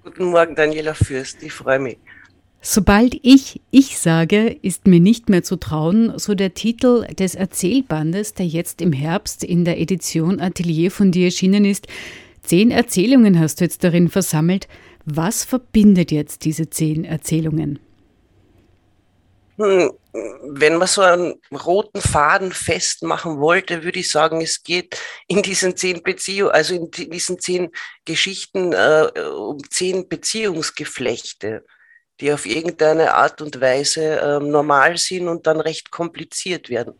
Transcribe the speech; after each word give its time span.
Guten 0.04 0.25
Morgen, 0.25 0.55
Daniela 0.55 0.93
Fürst. 0.93 1.41
Ich 1.41 1.54
freue 1.54 1.80
mich. 1.80 1.98
Sobald 2.68 3.20
ich 3.22 3.62
ich 3.70 4.00
sage, 4.00 4.58
ist 4.64 4.88
mir 4.88 5.00
nicht 5.00 5.30
mehr 5.30 5.44
zu 5.44 5.56
trauen, 5.56 6.18
so 6.18 6.34
der 6.34 6.56
Titel 6.56 7.06
des 7.14 7.36
Erzählbandes, 7.36 8.34
der 8.34 8.48
jetzt 8.48 8.82
im 8.82 8.92
Herbst 8.92 9.44
in 9.44 9.66
der 9.66 9.80
Edition 9.80 10.42
Atelier 10.42 10.90
von 10.90 11.12
dir 11.12 11.26
erschienen 11.26 11.64
ist. 11.64 11.86
Zehn 12.42 12.72
Erzählungen 12.72 13.40
hast 13.40 13.59
du 13.59 13.66
jetzt 13.66 13.84
darin 13.84 14.09
versammelt. 14.09 14.68
Was 15.06 15.46
verbindet 15.46 16.12
jetzt 16.12 16.44
diese 16.44 16.68
zehn 16.68 17.06
Erzählungen? 17.06 17.78
Hm, 19.58 19.92
wenn 20.45 20.78
man 20.78 20.88
so 20.88 21.02
einen 21.02 21.36
roten 21.52 22.02
Faden 22.02 22.52
festmachen 22.52 23.40
wollte, 23.40 23.84
würde 23.84 24.00
ich 24.00 24.09
sagen, 24.09 24.42
es 24.42 24.64
geht 24.64 25.00
in 25.28 25.44
diesen 25.44 25.78
zehn 25.78 26.02
Beziehungen, 26.02 26.52
also 26.52 26.73
in 26.73 26.90
diesen 26.90 27.40
zehn 27.40 27.70
Geschichten 28.06 28.73
äh, 28.73 29.12
um 29.38 29.59
zehn 29.70 30.09
Beziehungsgeflechte 30.09 31.64
die 32.22 32.32
auf 32.32 32.46
irgendeine 32.46 33.14
Art 33.14 33.42
und 33.42 33.60
Weise 33.60 34.20
äh, 34.20 34.40
normal 34.40 34.98
sind 34.98 35.28
und 35.28 35.48
dann 35.48 35.60
recht 35.60 35.92
kompliziert 35.92 36.70
werden. 36.70 36.94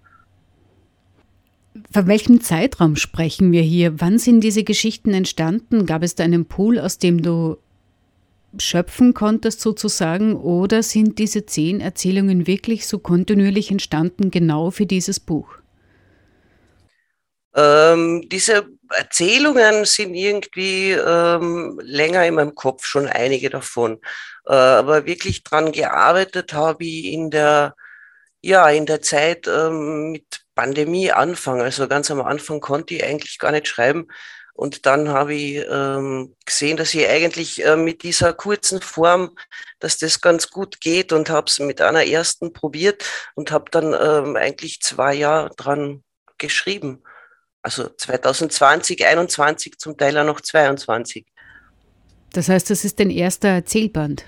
Von 1.92 2.08
welchem 2.08 2.42
Zeitraum 2.42 2.96
sprechen 2.96 3.52
wir 3.52 3.62
hier? 3.62 4.00
Wann 4.00 4.18
sind 4.18 4.42
diese 4.42 4.64
Geschichten 4.64 5.14
entstanden? 5.14 5.86
Gab 5.86 6.04
es 6.04 6.16
da 6.16 6.24
einen 6.24 6.46
Pool, 6.46 6.80
aus 6.80 6.98
dem 7.00 7.22
du 7.22 7.58
schöpfen 8.58 9.14
konntest 9.14 9.60
sozusagen? 9.60 10.36
Oder 10.36 10.84
sind 10.84 11.20
diese 11.20 11.46
zehn 11.46 11.82
Erzählungen 11.82 12.48
wirklich 12.48 12.88
so 12.88 13.00
kontinuierlich 13.00 13.72
entstanden, 13.72 14.32
genau 14.32 14.72
für 14.72 14.86
dieses 14.86 15.20
Buch? 15.20 15.58
Ähm, 17.56 18.28
diese 18.30 18.68
Erzählungen 18.90 19.86
sind 19.86 20.14
irgendwie 20.14 20.92
ähm, 20.92 21.80
länger 21.82 22.26
in 22.26 22.36
meinem 22.36 22.56
Kopf, 22.56 22.86
schon 22.86 23.08
einige 23.08 23.50
davon. 23.50 24.00
Äh, 24.46 24.54
aber 24.54 25.06
wirklich 25.06 25.44
dran 25.44 25.72
gearbeitet 25.72 26.54
habe 26.54 26.84
ich 26.86 27.06
in 27.06 27.32
der, 27.32 27.76
ja, 28.42 28.70
in 28.70 28.86
der 28.86 29.02
Zeit 29.02 29.48
ähm, 29.48 30.12
mit 30.12 30.46
Pandemie 30.56 31.12
Anfang. 31.12 31.62
Also 31.62 31.88
ganz 31.88 32.12
am 32.12 32.22
Anfang 32.22 32.60
konnte 32.60 32.96
ich 32.96 33.04
eigentlich 33.04 33.40
gar 33.40 33.52
nicht 33.52 33.68
schreiben. 33.68 34.08
Und 34.54 34.86
dann 34.86 35.10
habe 35.10 35.34
ich 35.34 35.66
ähm, 35.70 36.34
gesehen, 36.46 36.78
dass 36.78 36.94
ich 36.94 37.08
eigentlich 37.08 37.66
äh, 37.66 37.76
mit 37.76 38.04
dieser 38.04 38.34
kurzen 38.34 38.82
Form, 38.82 39.38
dass 39.80 39.98
das 39.98 40.22
ganz 40.22 40.50
gut 40.50 40.80
geht 40.80 41.12
und 41.12 41.30
habe 41.30 41.48
es 41.48 41.60
mit 41.60 41.82
einer 41.82 42.06
ersten 42.06 42.54
probiert 42.54 43.04
und 43.36 43.52
habe 43.52 43.70
dann 43.72 43.94
ähm, 43.94 44.38
eigentlich 44.38 44.82
zwei 44.82 45.14
Jahre 45.14 45.50
dran 45.58 46.04
geschrieben. 46.38 47.04
Also 47.66 47.90
2020, 47.90 49.08
21, 49.08 49.80
zum 49.80 49.98
Teil 49.98 50.16
auch 50.20 50.24
noch 50.24 50.40
22. 50.40 51.26
Das 52.32 52.48
heißt, 52.48 52.70
das 52.70 52.86
ist 52.86 53.00
dein 53.00 53.10
erster 53.10 53.48
Erzählband. 53.48 54.24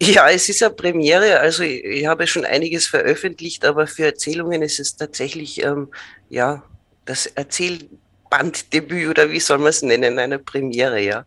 Ja, 0.00 0.30
es 0.30 0.48
ist 0.48 0.62
eine 0.62 0.72
Premiere. 0.72 1.38
Also 1.38 1.64
ich, 1.64 1.84
ich, 1.84 2.06
habe 2.06 2.26
schon 2.26 2.46
einiges 2.46 2.86
veröffentlicht, 2.86 3.66
aber 3.66 3.86
für 3.86 4.06
Erzählungen 4.06 4.62
ist 4.62 4.80
es 4.80 4.96
tatsächlich 4.96 5.62
ähm, 5.62 5.90
ja 6.30 6.62
das 7.04 7.26
Erzählbanddebüt 7.26 9.10
oder 9.10 9.30
wie 9.30 9.40
soll 9.40 9.58
man 9.58 9.68
es 9.68 9.82
nennen, 9.82 10.18
eine 10.18 10.38
Premiere, 10.38 11.02
ja. 11.02 11.26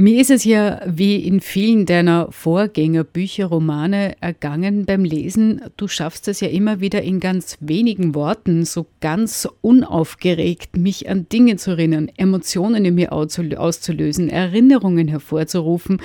Mir 0.00 0.20
ist 0.20 0.30
es 0.30 0.44
ja 0.44 0.80
wie 0.86 1.16
in 1.16 1.40
vielen 1.40 1.84
deiner 1.84 2.30
Vorgängerbücher, 2.30 3.46
Romane 3.46 4.14
ergangen 4.20 4.86
beim 4.86 5.02
Lesen. 5.02 5.60
Du 5.76 5.88
schaffst 5.88 6.28
es 6.28 6.38
ja 6.38 6.46
immer 6.46 6.78
wieder 6.78 7.02
in 7.02 7.18
ganz 7.18 7.56
wenigen 7.58 8.14
Worten, 8.14 8.64
so 8.64 8.86
ganz 9.00 9.48
unaufgeregt, 9.60 10.76
mich 10.76 11.10
an 11.10 11.28
Dinge 11.28 11.56
zu 11.56 11.72
erinnern, 11.72 12.12
Emotionen 12.16 12.84
in 12.84 12.94
mir 12.94 13.10
auszulösen, 13.12 14.28
Erinnerungen 14.28 15.08
hervorzurufen, 15.08 16.00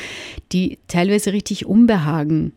die 0.51 0.79
teilweise 0.87 1.31
richtig 1.31 1.67
Unbehagen 1.67 2.53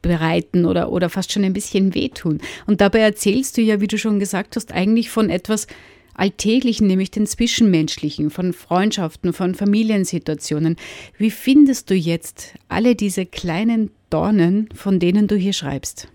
bereiten 0.00 0.64
oder, 0.64 0.92
oder 0.92 1.08
fast 1.08 1.32
schon 1.32 1.42
ein 1.42 1.54
bisschen 1.54 1.96
wehtun. 1.96 2.38
Und 2.68 2.80
dabei 2.80 3.00
erzählst 3.00 3.56
du 3.56 3.62
ja, 3.62 3.80
wie 3.80 3.88
du 3.88 3.98
schon 3.98 4.20
gesagt 4.20 4.54
hast, 4.54 4.70
eigentlich 4.70 5.10
von 5.10 5.28
etwas, 5.28 5.66
Alltäglichen, 6.14 6.86
nämlich 6.86 7.10
den 7.10 7.26
Zwischenmenschlichen, 7.26 8.30
von 8.30 8.52
Freundschaften, 8.52 9.32
von 9.32 9.54
Familiensituationen. 9.54 10.76
Wie 11.18 11.30
findest 11.30 11.90
du 11.90 11.94
jetzt 11.94 12.54
alle 12.68 12.94
diese 12.94 13.26
kleinen 13.26 13.90
Dornen, 14.10 14.68
von 14.74 14.98
denen 14.98 15.28
du 15.28 15.36
hier 15.36 15.52
schreibst? 15.52 16.08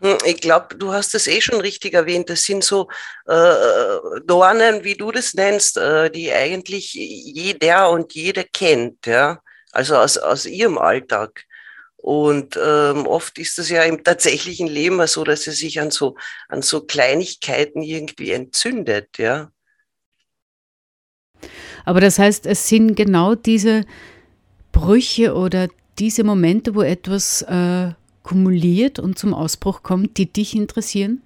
Hm, 0.00 0.18
ich 0.24 0.40
glaube, 0.40 0.76
du 0.76 0.92
hast 0.92 1.14
es 1.14 1.26
eh 1.26 1.40
schon 1.40 1.60
richtig 1.60 1.94
erwähnt. 1.94 2.30
Das 2.30 2.42
sind 2.42 2.64
so 2.64 2.88
äh, 3.26 4.20
Dornen, 4.26 4.82
wie 4.82 4.94
du 4.94 5.12
das 5.12 5.34
nennst, 5.34 5.76
äh, 5.76 6.10
die 6.10 6.32
eigentlich 6.32 6.94
jeder 6.94 7.90
und 7.90 8.14
jede 8.14 8.44
kennt, 8.44 9.06
ja. 9.06 9.40
Also 9.72 9.96
aus, 9.96 10.18
aus 10.18 10.46
ihrem 10.46 10.78
Alltag. 10.78 11.44
Und 12.02 12.58
ähm, 12.62 13.06
oft 13.06 13.38
ist 13.38 13.58
es 13.58 13.68
ja 13.68 13.82
im 13.82 14.02
tatsächlichen 14.02 14.66
Leben 14.66 15.06
so, 15.06 15.22
dass 15.22 15.46
es 15.46 15.58
sich 15.58 15.80
an 15.80 15.90
so, 15.90 16.16
an 16.48 16.62
so 16.62 16.80
Kleinigkeiten 16.80 17.82
irgendwie 17.82 18.30
entzündet, 18.30 19.18
ja. 19.18 19.50
Aber 21.84 22.00
das 22.00 22.18
heißt, 22.18 22.46
es 22.46 22.68
sind 22.68 22.94
genau 22.94 23.34
diese 23.34 23.84
Brüche 24.72 25.34
oder 25.34 25.68
diese 25.98 26.24
Momente, 26.24 26.74
wo 26.74 26.82
etwas 26.82 27.42
äh, 27.42 27.92
kumuliert 28.22 28.98
und 28.98 29.18
zum 29.18 29.34
Ausbruch 29.34 29.82
kommt, 29.82 30.16
die 30.16 30.32
dich 30.32 30.54
interessieren? 30.54 31.22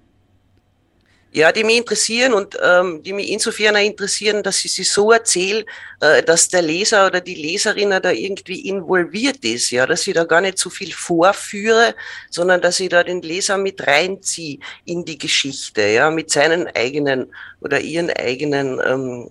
Ja, 1.35 1.51
die 1.51 1.65
mich 1.65 1.79
interessieren 1.79 2.31
und 2.33 2.57
ähm, 2.63 3.03
die 3.03 3.11
mich 3.11 3.29
insofern 3.29 3.75
interessieren, 3.75 4.41
dass 4.41 4.63
ich 4.63 4.71
sie 4.71 4.85
so 4.85 5.11
erzähle, 5.11 5.65
äh, 5.99 6.23
dass 6.23 6.47
der 6.47 6.61
Leser 6.61 7.07
oder 7.07 7.19
die 7.19 7.35
Leserin 7.35 7.89
da 7.89 8.09
irgendwie 8.09 8.69
involviert 8.69 9.43
ist, 9.43 9.69
ja, 9.71 9.85
dass 9.85 10.07
ich 10.07 10.13
da 10.13 10.23
gar 10.23 10.39
nicht 10.39 10.57
so 10.57 10.69
viel 10.69 10.93
vorführe, 10.93 11.93
sondern 12.29 12.61
dass 12.61 12.79
ich 12.79 12.87
da 12.87 13.03
den 13.03 13.21
Leser 13.21 13.57
mit 13.57 13.85
reinziehe 13.85 14.59
in 14.85 15.03
die 15.03 15.17
Geschichte, 15.17 15.81
ja, 15.81 16.09
mit 16.09 16.29
seinen 16.29 16.67
eigenen 16.73 17.27
oder 17.59 17.81
ihren 17.81 18.11
eigenen 18.11 18.79
ähm, 18.79 19.29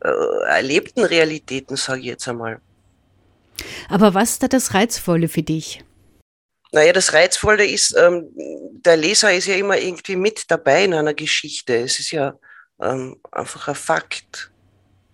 äh, 0.00 0.08
erlebten 0.48 1.04
Realitäten, 1.04 1.76
sage 1.76 2.00
ich 2.00 2.06
jetzt 2.06 2.26
einmal. 2.26 2.58
Aber 3.90 4.14
was 4.14 4.30
ist 4.30 4.42
da 4.42 4.48
das 4.48 4.72
Reizvolle 4.72 5.28
für 5.28 5.42
dich? 5.42 5.84
Naja, 6.72 6.92
das 6.92 7.12
Reizvolle 7.12 7.64
ist, 7.64 7.94
ähm, 7.96 8.28
der 8.84 8.96
Leser 8.96 9.32
ist 9.32 9.46
ja 9.46 9.54
immer 9.54 9.78
irgendwie 9.78 10.16
mit 10.16 10.50
dabei 10.50 10.84
in 10.84 10.94
einer 10.94 11.14
Geschichte. 11.14 11.76
Es 11.76 11.98
ist 11.98 12.10
ja 12.10 12.34
ähm, 12.80 13.16
einfach 13.30 13.68
ein 13.68 13.74
Fakt. 13.74 14.50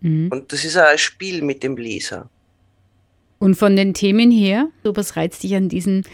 Mhm. 0.00 0.28
Und 0.30 0.52
das 0.52 0.64
ist 0.64 0.76
auch 0.76 0.86
ein 0.86 0.98
Spiel 0.98 1.42
mit 1.42 1.62
dem 1.62 1.76
Leser. 1.76 2.30
Und 3.38 3.56
von 3.56 3.74
den 3.74 3.92
Themen 3.92 4.30
her, 4.30 4.68
so 4.84 4.94
was 4.94 5.16
reizt 5.16 5.42
dich 5.42 5.56
an 5.56 5.68
diesen 5.68 6.04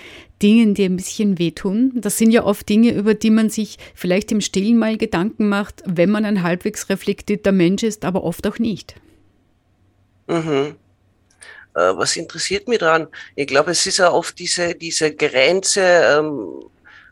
Dingen, 0.41 0.73
die 0.73 0.85
ein 0.85 0.97
bisschen 0.97 1.39
wehtun? 1.39 1.93
Das 1.97 2.17
sind 2.17 2.31
ja 2.31 2.43
oft 2.43 2.67
Dinge, 2.69 2.93
über 2.93 3.13
die 3.13 3.31
man 3.31 3.51
sich 3.51 3.77
vielleicht 3.95 4.33
im 4.33 4.41
Stillen 4.41 4.79
mal 4.79 4.97
Gedanken 4.97 5.49
macht, 5.49 5.83
wenn 5.85 6.11
man 6.11 6.25
ein 6.25 6.43
halbwegs 6.43 6.89
reflektierter 6.89 7.53
Mensch 7.53 7.83
ist, 7.83 8.07
aber 8.07 8.25
oft 8.25 8.47
auch 8.47 8.59
nicht. 8.59 8.95
Mhm. 10.27 10.77
Äh, 11.79 11.97
was 11.97 12.17
interessiert 12.17 12.67
mich 12.67 12.79
daran? 12.79 13.09
Ich 13.37 13.47
glaube, 13.47 13.71
es 13.71 13.87
ist 13.87 13.99
ja 13.99 14.11
oft 14.11 14.39
diese, 14.39 14.75
diese 14.75 15.15
Grenze, 15.15 15.81
ähm, 15.81 16.65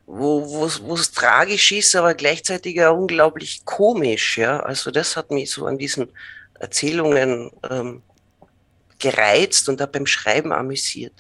wo 0.07 0.65
es 0.67 1.13
tragisch 1.13 1.73
ist, 1.73 1.95
aber 1.97 2.15
gleichzeitig 2.15 2.77
ja 2.77 2.91
unglaublich 2.91 3.65
komisch. 3.65 4.39
Ja? 4.39 4.61
Also 4.61 4.91
das 4.91 5.17
hat 5.17 5.31
mich 5.31 5.51
so 5.51 5.67
an 5.67 5.79
diesen 5.79 6.09
Erzählungen 6.59 7.51
ähm, 7.69 8.03
gereizt 8.99 9.69
und 9.69 9.83
auch 9.83 9.89
beim 9.89 10.07
Schreiben 10.07 10.53
amüsiert. 10.53 11.15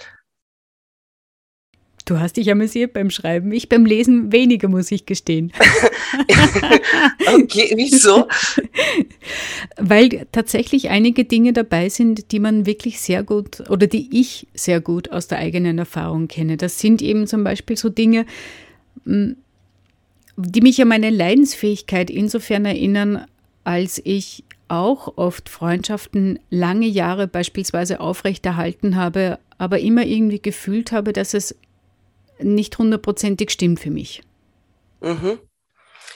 Du 2.06 2.20
hast 2.20 2.36
dich 2.36 2.52
amüsiert 2.52 2.92
beim 2.92 3.10
Schreiben. 3.10 3.50
Ich 3.50 3.68
beim 3.68 3.84
Lesen 3.84 4.30
weniger, 4.30 4.68
muss 4.68 4.92
ich 4.92 5.06
gestehen. 5.06 5.52
okay, 7.34 7.72
wieso? 7.74 8.28
Weil 9.76 10.28
tatsächlich 10.30 10.88
einige 10.88 11.24
Dinge 11.24 11.52
dabei 11.52 11.88
sind, 11.88 12.30
die 12.30 12.38
man 12.38 12.64
wirklich 12.64 13.00
sehr 13.00 13.24
gut 13.24 13.68
oder 13.68 13.88
die 13.88 14.20
ich 14.20 14.46
sehr 14.54 14.80
gut 14.80 15.10
aus 15.10 15.26
der 15.26 15.38
eigenen 15.38 15.78
Erfahrung 15.78 16.28
kenne. 16.28 16.56
Das 16.56 16.78
sind 16.78 17.02
eben 17.02 17.26
zum 17.26 17.42
Beispiel 17.42 17.76
so 17.76 17.88
Dinge, 17.88 18.24
hm, 19.04 19.34
die 20.36 20.60
mich 20.60 20.80
an 20.80 20.86
meine 20.86 21.10
Leidensfähigkeit 21.10 22.08
insofern 22.08 22.66
erinnern, 22.66 23.26
als 23.64 24.00
ich 24.04 24.44
auch 24.68 25.16
oft 25.16 25.48
Freundschaften 25.48 26.38
lange 26.50 26.86
Jahre 26.86 27.26
beispielsweise 27.26 27.98
aufrechterhalten 27.98 28.94
habe, 28.94 29.40
aber 29.58 29.80
immer 29.80 30.06
irgendwie 30.06 30.40
gefühlt 30.40 30.92
habe, 30.92 31.12
dass 31.12 31.34
es 31.34 31.56
nicht 32.40 32.78
hundertprozentig 32.78 33.50
stimmt 33.50 33.80
für 33.80 33.90
mich. 33.90 34.22
Mhm. 35.00 35.38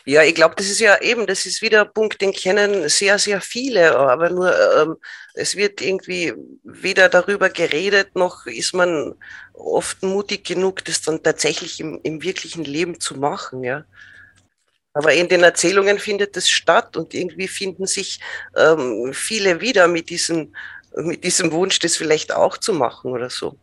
Ja, 0.07 0.23
ich 0.23 0.35
glaube, 0.35 0.55
das 0.57 0.67
ist 0.71 0.81
ja 0.81 1.01
eben, 1.03 1.27
das 1.27 1.45
ist 1.45 1.61
wieder 1.61 1.83
ein 1.83 1.93
Punkt, 1.93 2.21
den 2.23 2.33
kennen 2.33 2.89
sehr, 2.89 3.19
sehr 3.19 3.41
viele, 3.41 3.97
aber 3.97 4.31
nur 4.31 4.53
ähm, 4.79 4.97
es 5.35 5.57
wird 5.57 5.83
irgendwie 5.83 6.33
weder 6.65 7.09
darüber 7.09 7.51
geredet, 7.51 8.17
noch 8.17 8.47
ist 8.47 8.73
man 8.73 9.15
oft 9.53 10.03
mutig 10.03 10.45
genug, 10.45 10.85
das 10.87 11.03
dann 11.03 11.23
tatsächlich 11.23 11.81
im, 11.81 12.01
im 12.03 12.23
wirklichen 12.23 12.65
Leben 12.65 12.99
zu 12.99 13.17
machen, 13.17 13.63
ja. 13.63 13.85
Aber 14.93 15.13
in 15.13 15.29
den 15.29 15.45
Erzählungen 15.45 15.99
findet 15.99 16.37
es 16.37 16.49
statt 16.51 16.97
und 16.97 17.15
irgendwie 17.15 17.47
finden 17.47 17.87
sich 17.87 18.21
ähm, 18.57 19.13
viele 19.13 19.61
wieder 19.61 19.87
mit 19.87 20.11
diesem, 20.11 20.55
mit 20.97 21.23
diesem 21.23 21.53
Wunsch, 21.53 21.79
das 21.79 21.97
vielleicht 21.97 22.33
auch 22.33 22.57
zu 22.57 22.73
machen 22.73 23.13
oder 23.13 23.31
so. 23.31 23.57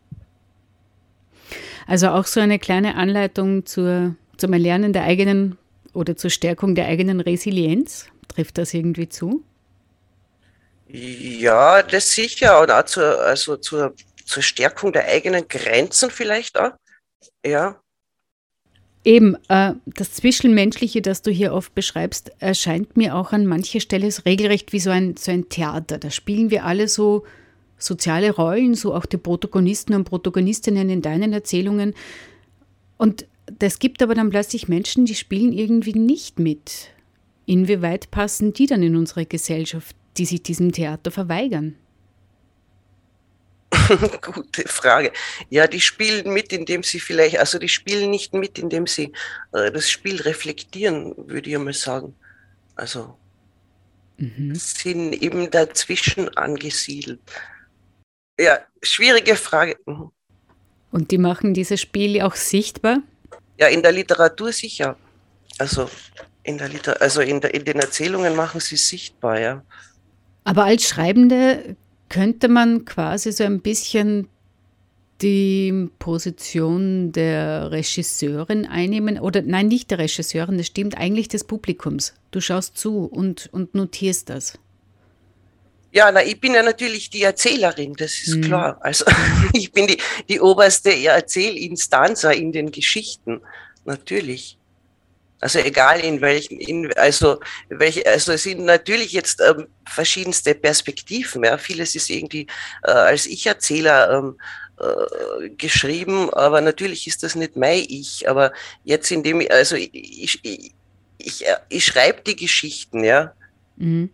Also 1.88 2.08
auch 2.08 2.26
so 2.26 2.38
eine 2.38 2.58
kleine 2.58 2.96
Anleitung 2.96 3.64
zur, 3.64 4.14
zum 4.36 4.52
Erlernen 4.52 4.92
der 4.92 5.04
eigenen 5.04 5.56
oder 5.94 6.16
zur 6.18 6.28
Stärkung 6.28 6.74
der 6.74 6.84
eigenen 6.84 7.20
Resilienz. 7.20 8.08
Trifft 8.28 8.58
das 8.58 8.74
irgendwie 8.74 9.08
zu? 9.08 9.42
Ja, 10.86 11.82
das 11.82 12.10
sicher. 12.10 12.60
Und 12.60 12.70
auch 12.70 12.84
zur, 12.84 13.20
also 13.20 13.56
zur, 13.56 13.94
zur 14.26 14.42
Stärkung 14.42 14.92
der 14.92 15.06
eigenen 15.06 15.48
Grenzen 15.48 16.10
vielleicht 16.10 16.58
auch. 16.58 16.72
Ja. 17.44 17.80
Eben, 19.02 19.38
äh, 19.48 19.72
das 19.86 20.12
Zwischenmenschliche, 20.12 21.00
das 21.00 21.22
du 21.22 21.30
hier 21.30 21.54
oft 21.54 21.74
beschreibst, 21.74 22.32
erscheint 22.38 22.98
mir 22.98 23.14
auch 23.14 23.32
an 23.32 23.46
mancher 23.46 23.80
Stelle 23.80 24.12
regelrecht 24.26 24.74
wie 24.74 24.80
so 24.80 24.90
ein, 24.90 25.16
so 25.16 25.30
ein 25.30 25.48
Theater. 25.48 25.96
Da 25.96 26.10
spielen 26.10 26.50
wir 26.50 26.66
alle 26.66 26.86
so 26.86 27.24
soziale 27.78 28.32
Rollen, 28.32 28.74
so 28.74 28.94
auch 28.94 29.06
die 29.06 29.16
Protagonisten 29.16 29.94
und 29.94 30.04
Protagonistinnen 30.04 30.90
in 30.90 31.02
deinen 31.02 31.32
Erzählungen. 31.32 31.94
Und 32.96 33.26
das 33.46 33.78
gibt 33.78 34.02
aber 34.02 34.14
dann 34.14 34.30
plötzlich 34.30 34.68
Menschen, 34.68 35.06
die 35.06 35.14
spielen 35.14 35.52
irgendwie 35.52 35.94
nicht 35.94 36.38
mit. 36.38 36.90
Inwieweit 37.46 38.10
passen 38.10 38.52
die 38.52 38.66
dann 38.66 38.82
in 38.82 38.96
unsere 38.96 39.24
Gesellschaft, 39.24 39.96
die 40.18 40.26
sich 40.26 40.42
diesem 40.42 40.72
Theater 40.72 41.10
verweigern? 41.10 41.76
Gute 44.20 44.66
Frage. 44.66 45.12
Ja, 45.50 45.66
die 45.66 45.80
spielen 45.80 46.32
mit, 46.32 46.52
indem 46.52 46.82
sie 46.82 47.00
vielleicht, 47.00 47.38
also 47.38 47.58
die 47.58 47.68
spielen 47.68 48.10
nicht 48.10 48.34
mit, 48.34 48.58
indem 48.58 48.86
sie 48.86 49.12
äh, 49.52 49.70
das 49.70 49.90
Spiel 49.90 50.20
reflektieren, 50.20 51.14
würde 51.16 51.50
ich 51.50 51.58
mal 51.58 51.72
sagen. 51.72 52.14
Also 52.76 53.16
mhm. 54.18 54.54
sind 54.54 55.14
eben 55.14 55.50
dazwischen 55.50 56.28
angesiedelt. 56.36 57.20
Ja, 58.38 58.58
schwierige 58.82 59.36
Frage. 59.36 59.76
Mhm. 59.86 60.10
Und 60.90 61.10
die 61.10 61.18
machen 61.18 61.54
dieses 61.54 61.80
Spiel 61.80 62.20
auch 62.22 62.34
sichtbar? 62.34 62.98
Ja, 63.58 63.66
in 63.66 63.82
der 63.82 63.92
Literatur 63.92 64.52
sicher. 64.52 64.96
Also 65.58 65.90
in 66.44 66.56
der 66.56 66.68
Liter 66.68 67.00
also 67.02 67.20
in, 67.20 67.40
der, 67.40 67.52
in 67.52 67.64
den 67.64 67.78
Erzählungen 67.78 68.34
machen 68.34 68.60
sie 68.60 68.76
sichtbar, 68.76 69.38
ja. 69.38 69.64
Aber 70.44 70.64
als 70.64 70.88
Schreibende 70.88 71.76
könnte 72.08 72.48
man 72.48 72.86
quasi 72.86 73.32
so 73.32 73.44
ein 73.44 73.60
bisschen 73.60 74.28
die 75.20 75.90
Position 75.98 77.12
der 77.12 77.70
Regisseurin 77.72 78.66
einnehmen 78.66 79.18
oder 79.18 79.42
nein, 79.42 79.68
nicht 79.68 79.90
der 79.90 79.98
Regisseurin, 79.98 80.56
das 80.56 80.68
stimmt 80.68 80.96
eigentlich 80.96 81.28
des 81.28 81.44
Publikums. 81.44 82.14
Du 82.30 82.40
schaust 82.40 82.78
zu 82.78 83.04
und, 83.04 83.50
und 83.52 83.74
notierst 83.74 84.30
das. 84.30 84.58
Ja, 85.98 86.12
na, 86.12 86.22
ich 86.22 86.40
bin 86.40 86.54
ja 86.54 86.62
natürlich 86.62 87.10
die 87.10 87.24
Erzählerin, 87.24 87.92
das 87.94 88.12
ist 88.20 88.36
mhm. 88.36 88.42
klar. 88.42 88.78
Also 88.82 89.04
ich 89.52 89.72
bin 89.72 89.88
die, 89.88 89.98
die 90.28 90.40
oberste 90.40 90.94
Erzählinstanz 90.94 92.22
in 92.22 92.52
den 92.52 92.70
Geschichten, 92.70 93.40
natürlich. 93.84 94.56
Also 95.40 95.58
egal 95.58 95.98
in 95.98 96.20
welchen, 96.20 96.60
in, 96.60 96.92
also 96.96 97.40
welche, 97.68 98.06
also 98.06 98.30
es 98.30 98.44
sind 98.44 98.64
natürlich 98.64 99.10
jetzt 99.10 99.40
ähm, 99.40 99.66
verschiedenste 99.88 100.54
Perspektiven. 100.54 101.42
Ja. 101.42 101.58
Vieles 101.58 101.96
ist 101.96 102.10
irgendwie 102.10 102.46
äh, 102.84 102.92
als 102.92 103.26
Ich-Erzähler 103.26 104.18
ähm, 104.18 104.38
äh, 104.78 105.48
geschrieben, 105.48 106.32
aber 106.32 106.60
natürlich 106.60 107.08
ist 107.08 107.24
das 107.24 107.34
nicht 107.34 107.56
mein 107.56 107.84
Ich. 107.88 108.28
Aber 108.28 108.52
jetzt 108.84 109.10
in 109.10 109.24
dem, 109.24 109.44
also 109.50 109.74
ich, 109.74 109.90
ich, 109.92 110.44
ich, 110.44 110.72
ich, 111.18 111.44
ich 111.68 111.84
schreibe 111.84 112.22
die 112.22 112.36
Geschichten, 112.36 113.02
ja. 113.02 113.32
Mhm. 113.74 114.10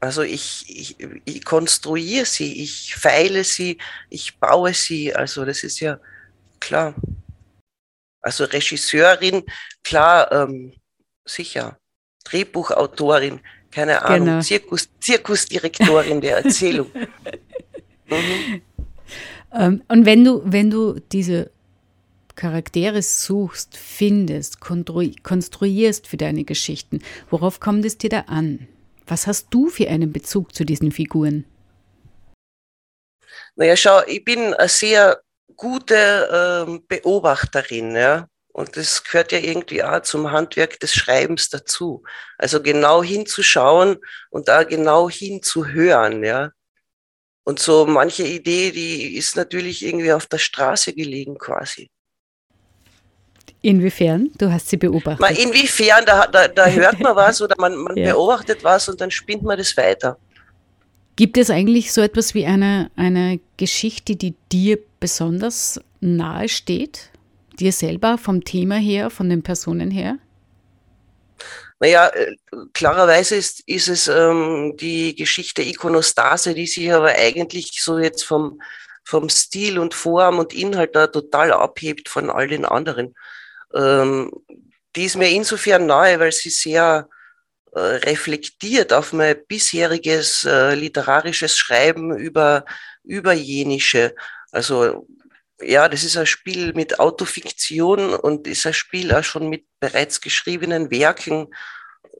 Also 0.00 0.22
ich, 0.22 0.64
ich, 0.68 0.96
ich 1.24 1.44
konstruiere 1.44 2.26
sie, 2.26 2.62
ich 2.62 2.94
feile 2.94 3.44
sie, 3.44 3.78
ich 4.10 4.38
baue 4.38 4.74
sie. 4.74 5.14
Also 5.14 5.44
das 5.44 5.62
ist 5.62 5.80
ja 5.80 5.98
klar. 6.60 6.94
Also 8.20 8.44
Regisseurin, 8.44 9.44
klar, 9.82 10.30
ähm, 10.32 10.72
sicher. 11.24 11.78
Drehbuchautorin, 12.24 13.40
keine 13.70 14.02
Ahnung, 14.04 14.26
genau. 14.26 14.40
Zirkus, 14.40 14.88
Zirkusdirektorin 15.00 16.20
der 16.20 16.38
Erzählung. 16.38 16.90
mhm. 18.06 18.62
ähm, 19.52 19.82
und 19.88 20.06
wenn 20.06 20.24
du, 20.24 20.42
wenn 20.44 20.70
du 20.70 20.98
diese 21.12 21.50
Charaktere 22.34 23.00
suchst, 23.00 23.76
findest, 23.76 24.60
konstruierst 24.60 26.06
für 26.06 26.16
deine 26.16 26.44
Geschichten, 26.44 27.00
worauf 27.30 27.60
kommt 27.60 27.84
es 27.84 27.96
dir 27.96 28.10
da 28.10 28.20
an? 28.22 28.68
Was 29.06 29.26
hast 29.26 29.48
du 29.50 29.68
für 29.68 29.88
einen 29.88 30.12
Bezug 30.12 30.54
zu 30.54 30.64
diesen 30.64 30.90
Figuren? 30.90 31.44
Naja, 33.54 33.76
schau, 33.76 34.02
ich 34.06 34.24
bin 34.24 34.52
eine 34.54 34.68
sehr 34.68 35.20
gute 35.56 36.64
ähm, 36.66 36.84
Beobachterin, 36.86 37.94
ja. 37.94 38.28
Und 38.48 38.76
das 38.76 39.04
gehört 39.04 39.32
ja 39.32 39.38
irgendwie 39.38 39.82
auch 39.82 40.00
zum 40.00 40.30
Handwerk 40.30 40.80
des 40.80 40.94
Schreibens 40.94 41.50
dazu. 41.50 42.02
Also 42.38 42.62
genau 42.62 43.02
hinzuschauen 43.02 43.98
und 44.30 44.48
da 44.48 44.64
genau 44.64 45.08
hinzuhören, 45.10 46.24
ja. 46.24 46.50
Und 47.44 47.60
so 47.60 47.86
manche 47.86 48.24
Idee, 48.24 48.72
die 48.72 49.16
ist 49.16 49.36
natürlich 49.36 49.84
irgendwie 49.84 50.12
auf 50.12 50.26
der 50.26 50.38
Straße 50.38 50.94
gelegen 50.94 51.38
quasi. 51.38 51.90
Inwiefern? 53.66 54.30
Du 54.38 54.52
hast 54.52 54.68
sie 54.68 54.76
beobachtet. 54.76 55.18
Man, 55.18 55.34
inwiefern, 55.34 56.04
da, 56.06 56.28
da, 56.28 56.46
da 56.46 56.66
hört 56.66 57.00
man 57.00 57.16
was 57.16 57.42
oder 57.42 57.56
man, 57.58 57.74
man 57.74 57.96
ja. 57.96 58.12
beobachtet 58.12 58.62
was 58.62 58.88
und 58.88 59.00
dann 59.00 59.10
spinnt 59.10 59.42
man 59.42 59.58
das 59.58 59.76
weiter. 59.76 60.16
Gibt 61.16 61.36
es 61.36 61.50
eigentlich 61.50 61.92
so 61.92 62.00
etwas 62.00 62.32
wie 62.34 62.46
eine, 62.46 62.92
eine 62.94 63.40
Geschichte, 63.56 64.14
die 64.14 64.36
dir 64.52 64.78
besonders 65.00 65.80
nahe 65.98 66.48
steht? 66.48 67.10
Dir 67.58 67.72
selber, 67.72 68.18
vom 68.18 68.44
Thema 68.44 68.76
her, 68.76 69.10
von 69.10 69.28
den 69.28 69.42
Personen 69.42 69.90
her? 69.90 70.18
Naja, 71.80 72.06
äh, 72.10 72.36
klarerweise 72.72 73.34
ist, 73.34 73.64
ist 73.66 73.88
es 73.88 74.06
ähm, 74.06 74.76
die 74.78 75.16
Geschichte 75.16 75.62
Ikonostase, 75.62 76.54
die 76.54 76.68
sich 76.68 76.92
aber 76.92 77.08
eigentlich 77.08 77.82
so 77.82 77.98
jetzt 77.98 78.22
vom, 78.22 78.62
vom 79.02 79.28
Stil 79.28 79.80
und 79.80 79.92
Form 79.92 80.38
und 80.38 80.54
Inhalt 80.54 80.94
da 80.94 81.08
total 81.08 81.52
abhebt 81.52 82.08
von 82.08 82.30
all 82.30 82.46
den 82.46 82.64
anderen. 82.64 83.12
Ähm, 83.76 84.30
die 84.94 85.04
ist 85.04 85.16
mir 85.16 85.28
insofern 85.30 85.86
nahe, 85.86 86.18
weil 86.18 86.32
sie 86.32 86.50
sehr 86.50 87.08
äh, 87.72 87.80
reflektiert 87.80 88.92
auf 88.92 89.12
mein 89.12 89.36
bisheriges 89.46 90.44
äh, 90.44 90.74
literarisches 90.74 91.58
Schreiben 91.58 92.16
über, 92.16 92.64
über 93.04 93.32
jenische. 93.32 94.14
Also 94.50 95.06
ja, 95.60 95.88
das 95.88 96.04
ist 96.04 96.16
ein 96.16 96.26
Spiel 96.26 96.72
mit 96.74 97.00
Autofiktion 97.00 98.14
und 98.14 98.46
ist 98.46 98.66
ein 98.66 98.74
Spiel 98.74 99.12
auch 99.12 99.24
schon 99.24 99.48
mit 99.48 99.66
bereits 99.80 100.20
geschriebenen 100.20 100.90
Werken. 100.90 101.48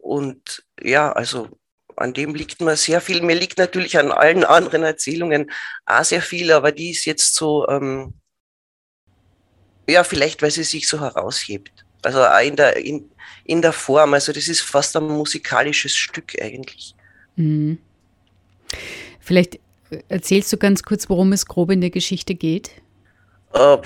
Und 0.03 0.65
ja, 0.81 1.13
also 1.13 1.49
an 1.97 2.13
dem 2.13 2.35
liegt 2.35 2.61
mir 2.61 2.77
sehr 2.77 3.01
viel. 3.01 3.23
Mir 3.23 3.37
liegt 3.37 3.59
natürlich 3.59 3.99
an 3.99 4.13
allen 4.13 4.45
anderen 4.45 4.83
Erzählungen 4.83 5.51
auch 5.87 6.05
sehr 6.05 6.23
viel, 6.23 6.53
aber 6.53 6.73
die 6.73 6.91
ist 6.91 7.05
jetzt 7.07 7.35
so 7.35 7.67
ähm, 7.69 8.15
ja, 9.89 10.05
vielleicht, 10.05 10.43
weil 10.43 10.51
sie 10.51 10.65
sich 10.65 10.89
so 10.89 11.01
heraushebt. 11.01 11.73
Also 12.03 12.23
auch 12.25 12.41
in 12.41 12.57
der, 12.57 12.77
in, 12.77 13.11
in 13.45 13.63
der 13.63 13.73
Form. 13.73 14.15
Also 14.15 14.33
das 14.33 14.49
ist 14.49 14.61
fast 14.61 14.97
ein 14.97 15.05
musikalisches 15.05 15.95
Stück 15.95 16.41
eigentlich. 16.41 16.95
Mhm. 17.37 17.79
Vielleicht 19.21 19.59
erzählst 20.09 20.53
du 20.53 20.57
ganz 20.57 20.83
kurz, 20.83 21.09
worum 21.09 21.33
es 21.33 21.47
grob 21.47 21.71
in 21.71 21.81
der 21.81 21.91
Geschichte 21.91 22.35
geht? 22.35 22.71
Äh, 23.53 23.79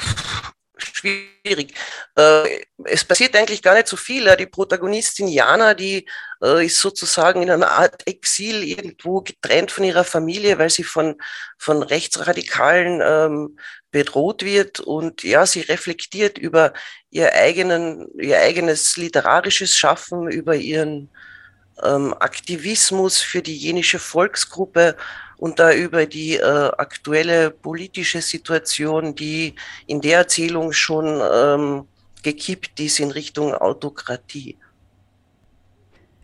schwierig. 0.81 1.75
Äh, 2.17 2.61
es 2.85 3.05
passiert 3.05 3.37
eigentlich 3.37 3.63
gar 3.63 3.75
nicht 3.75 3.89
so 3.89 3.97
viel. 3.97 4.35
Die 4.37 4.47
Protagonistin 4.47 5.29
Jana, 5.29 5.75
die 5.75 6.07
äh, 6.43 6.67
ist 6.67 6.79
sozusagen 6.81 7.43
in 7.43 7.51
einer 7.51 7.71
Art 7.71 8.07
Exil 8.07 8.65
irgendwo 8.65 9.21
getrennt 9.21 9.71
von 9.71 9.85
ihrer 9.85 10.05
Familie, 10.05 10.59
weil 10.59 10.71
sie 10.71 10.85
von, 10.85 11.17
von 11.59 11.83
Rechtsradikalen 11.83 13.01
ähm, 13.03 13.59
bedroht 13.91 14.45
wird. 14.45 14.81
Und 14.81 15.23
ja, 15.23 15.47
sie 15.47 15.61
reflektiert 15.61 16.39
über 16.39 16.73
ihr, 17.11 17.35
eigenen, 17.35 18.09
ihr 18.19 18.39
eigenes 18.39 18.97
literarisches 18.97 19.77
Schaffen, 19.77 20.29
über 20.29 20.57
ihren 20.57 21.11
ähm, 21.83 22.15
Aktivismus 22.19 23.21
für 23.21 23.43
die 23.43 23.57
jenische 23.57 23.99
Volksgruppe 23.99 24.97
und 25.37 25.59
da 25.59 25.73
über 25.73 26.07
die 26.07 26.37
äh, 26.37 26.43
aktuelle 26.43 27.51
politische 27.51 28.21
Situation, 28.21 29.15
die 29.15 29.55
in 29.87 30.01
der 30.01 30.19
Erzählung 30.19 30.73
schon 30.73 31.21
ähm, 31.33 31.85
gekippt 32.23 32.79
ist 32.81 33.01
in 33.01 33.11
Richtung 33.11 33.55
Autokratie. 33.55 34.57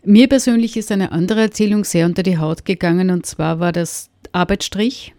Mir 0.03 0.29
persönlich 0.29 0.77
ist 0.77 0.91
eine 0.91 1.11
andere 1.11 1.41
Erzählung 1.41 1.83
sehr 1.83 2.05
unter 2.05 2.23
die 2.23 2.37
Haut 2.37 2.63
gegangen 2.63 3.09
und 3.09 3.25
zwar 3.25 3.59
war 3.59 3.71
das 3.71 4.09
Arbeitsstrich, 4.31 5.13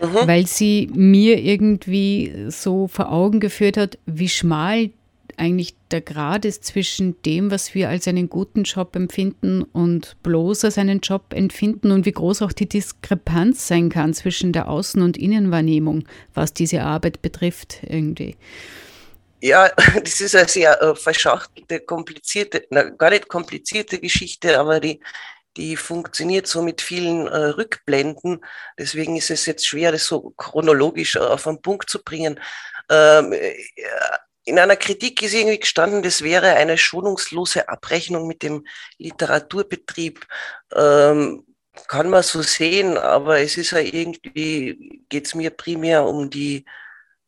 mhm. 0.00 0.26
weil 0.26 0.46
sie 0.46 0.90
mir 0.94 1.38
irgendwie 1.38 2.46
so 2.48 2.88
vor 2.88 3.12
Augen 3.12 3.40
geführt 3.40 3.76
hat, 3.76 3.98
wie 4.06 4.28
schmal 4.28 4.90
eigentlich 5.36 5.74
der 5.90 6.00
Grad 6.00 6.44
ist 6.44 6.64
zwischen 6.64 7.20
dem, 7.22 7.50
was 7.50 7.74
wir 7.74 7.88
als 7.88 8.08
einen 8.08 8.28
guten 8.28 8.62
Job 8.64 8.96
empfinden 8.96 9.62
und 9.62 10.16
bloß 10.22 10.64
als 10.64 10.78
einen 10.78 11.00
Job 11.00 11.34
empfinden 11.34 11.90
und 11.90 12.06
wie 12.06 12.12
groß 12.12 12.42
auch 12.42 12.52
die 12.52 12.68
Diskrepanz 12.68 13.68
sein 13.68 13.88
kann 13.88 14.14
zwischen 14.14 14.52
der 14.52 14.68
Außen- 14.68 15.02
und 15.02 15.16
Innenwahrnehmung, 15.16 16.04
was 16.34 16.52
diese 16.52 16.82
Arbeit 16.82 17.22
betrifft 17.22 17.80
irgendwie. 17.82 18.36
Ja, 19.42 19.68
das 20.02 20.20
ist 20.20 20.36
eine 20.36 20.48
sehr 20.48 20.80
äh, 20.80 20.94
verschachtelte, 20.94 21.80
komplizierte, 21.80 22.66
na, 22.70 22.84
gar 22.84 23.10
nicht 23.10 23.28
komplizierte 23.28 23.98
Geschichte, 23.98 24.58
aber 24.58 24.78
die, 24.80 25.00
die 25.56 25.76
funktioniert 25.76 26.46
so 26.46 26.62
mit 26.62 26.80
vielen 26.80 27.26
äh, 27.26 27.36
Rückblenden. 27.36 28.40
Deswegen 28.78 29.16
ist 29.16 29.30
es 29.30 29.46
jetzt 29.46 29.66
schwer, 29.66 29.92
das 29.92 30.06
so 30.06 30.30
chronologisch 30.36 31.16
auf 31.16 31.44
den 31.44 31.60
Punkt 31.60 31.90
zu 31.90 32.02
bringen. 32.02 32.40
Ähm, 32.88 33.32
äh, 33.32 33.56
in 34.44 34.58
einer 34.58 34.76
Kritik 34.76 35.22
ist 35.22 35.34
irgendwie 35.34 35.60
gestanden, 35.60 36.02
das 36.02 36.22
wäre 36.22 36.54
eine 36.54 36.76
schonungslose 36.78 37.68
Abrechnung 37.68 38.26
mit 38.26 38.42
dem 38.42 38.66
Literaturbetrieb. 38.98 40.26
Ähm, 40.74 41.44
kann 41.88 42.10
man 42.10 42.22
so 42.22 42.42
sehen, 42.42 42.98
aber 42.98 43.40
es 43.40 43.56
ist 43.56 43.70
ja 43.70 43.78
irgendwie, 43.78 45.04
geht 45.08 45.26
es 45.26 45.34
mir 45.34 45.50
primär 45.50 46.04
um 46.04 46.28
die, 46.28 46.64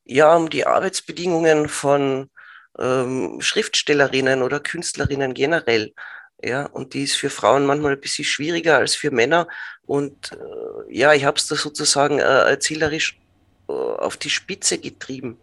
ja, 0.05 0.35
um 0.37 0.51
die 0.51 0.67
Arbeitsbedingungen 0.67 1.69
von 1.69 2.31
ähm, 2.79 3.41
Schriftstellerinnen 3.41 4.43
oder 4.43 4.61
Künstlerinnen 4.61 5.35
generell. 5.35 5.95
Ja, 6.43 6.67
und 6.67 6.95
die 6.95 7.05
ist 7.05 7.17
für 7.17 7.31
Frauen 7.31 7.65
manchmal 7.65 7.93
ein 7.93 8.01
bisschen 8.01 8.25
schwieriger 8.25 8.77
als 8.79 8.95
für 8.95 9.11
Männer. 9.11 9.49
Und 9.87 10.33
äh, 10.33 10.95
ja, 10.95 11.15
ich 11.15 11.25
habe 11.25 11.39
es 11.39 11.47
da 11.47 11.57
sozusagen 11.57 12.19
äh, 12.19 12.23
erzählerisch 12.23 13.19
äh, 13.69 13.73
auf 13.73 14.17
die 14.19 14.31
Spitze 14.31 14.79
getrieben. 14.79 15.39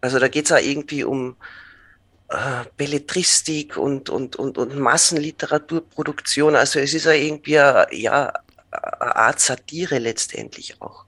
Also 0.00 0.18
da 0.18 0.28
geht 0.28 0.46
es 0.46 0.52
auch 0.52 0.58
irgendwie 0.58 1.04
um 1.04 1.36
äh, 2.30 2.64
Belletristik 2.76 3.76
und, 3.76 4.08
und, 4.08 4.36
und, 4.36 4.56
und 4.56 4.78
Massenliteraturproduktion. 4.78 6.56
Also 6.56 6.78
es 6.78 6.94
ist 6.94 7.06
ja 7.06 7.12
irgendwie 7.12 7.58
eine, 7.58 7.86
ja, 7.92 8.32
eine 8.70 9.16
Art 9.16 9.40
Satire 9.40 9.98
letztendlich 9.98 10.80
auch. 10.80 11.04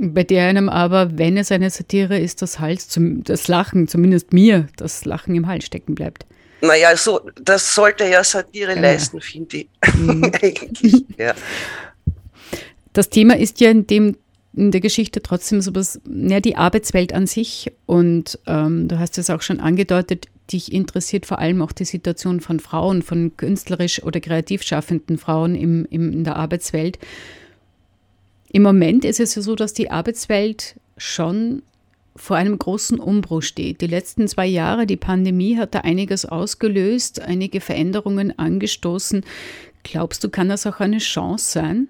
Bei 0.00 0.22
der 0.22 0.46
einem 0.46 0.68
aber, 0.68 1.18
wenn 1.18 1.36
es 1.36 1.50
eine 1.50 1.70
Satire 1.70 2.18
ist, 2.18 2.40
das 2.40 2.60
Hals, 2.60 2.88
zum, 2.88 3.24
das 3.24 3.48
Lachen, 3.48 3.88
zumindest 3.88 4.32
mir, 4.32 4.68
das 4.76 5.04
Lachen 5.04 5.34
im 5.34 5.48
Hals 5.48 5.64
stecken 5.64 5.96
bleibt. 5.96 6.24
Naja, 6.60 6.96
so, 6.96 7.28
das 7.40 7.74
sollte 7.74 8.04
ja 8.04 8.22
Satire 8.22 8.74
ja. 8.74 8.80
leisten, 8.80 9.20
finde 9.20 9.58
ich. 9.58 9.68
Mhm. 9.94 10.32
ja. 11.18 11.34
Das 12.92 13.10
Thema 13.10 13.36
ist 13.36 13.60
ja 13.60 13.70
in 13.70 13.86
dem 13.86 14.16
in 14.58 14.72
der 14.72 14.80
Geschichte 14.80 15.22
trotzdem 15.22 15.60
so 15.60 15.74
was, 15.74 16.00
ja, 16.06 16.40
die 16.40 16.56
Arbeitswelt 16.56 17.12
an 17.12 17.26
sich. 17.26 17.72
Und 17.86 18.38
ähm, 18.46 18.88
du 18.88 18.98
hast 18.98 19.16
es 19.16 19.30
auch 19.30 19.42
schon 19.42 19.60
angedeutet, 19.60 20.26
dich 20.52 20.72
interessiert 20.72 21.26
vor 21.26 21.38
allem 21.38 21.62
auch 21.62 21.72
die 21.72 21.84
Situation 21.84 22.40
von 22.40 22.58
Frauen, 22.58 23.02
von 23.02 23.36
künstlerisch 23.36 24.02
oder 24.02 24.20
kreativ 24.20 24.62
schaffenden 24.62 25.16
Frauen 25.16 25.54
im, 25.54 25.86
im, 25.90 26.12
in 26.12 26.24
der 26.24 26.36
Arbeitswelt. 26.36 26.98
Im 28.50 28.62
Moment 28.62 29.04
ist 29.04 29.20
es 29.20 29.34
ja 29.34 29.42
so, 29.42 29.54
dass 29.54 29.74
die 29.74 29.90
Arbeitswelt 29.90 30.74
schon 30.96 31.62
vor 32.16 32.36
einem 32.36 32.58
großen 32.58 32.98
Umbruch 32.98 33.42
steht. 33.42 33.80
Die 33.80 33.86
letzten 33.86 34.26
zwei 34.26 34.46
Jahre, 34.46 34.86
die 34.86 34.96
Pandemie 34.96 35.56
hat 35.56 35.74
da 35.74 35.80
einiges 35.80 36.24
ausgelöst, 36.24 37.20
einige 37.20 37.60
Veränderungen 37.60 38.36
angestoßen. 38.36 39.24
Glaubst 39.84 40.24
du, 40.24 40.28
kann 40.28 40.48
das 40.48 40.66
auch 40.66 40.80
eine 40.80 40.98
Chance 40.98 41.52
sein? 41.52 41.88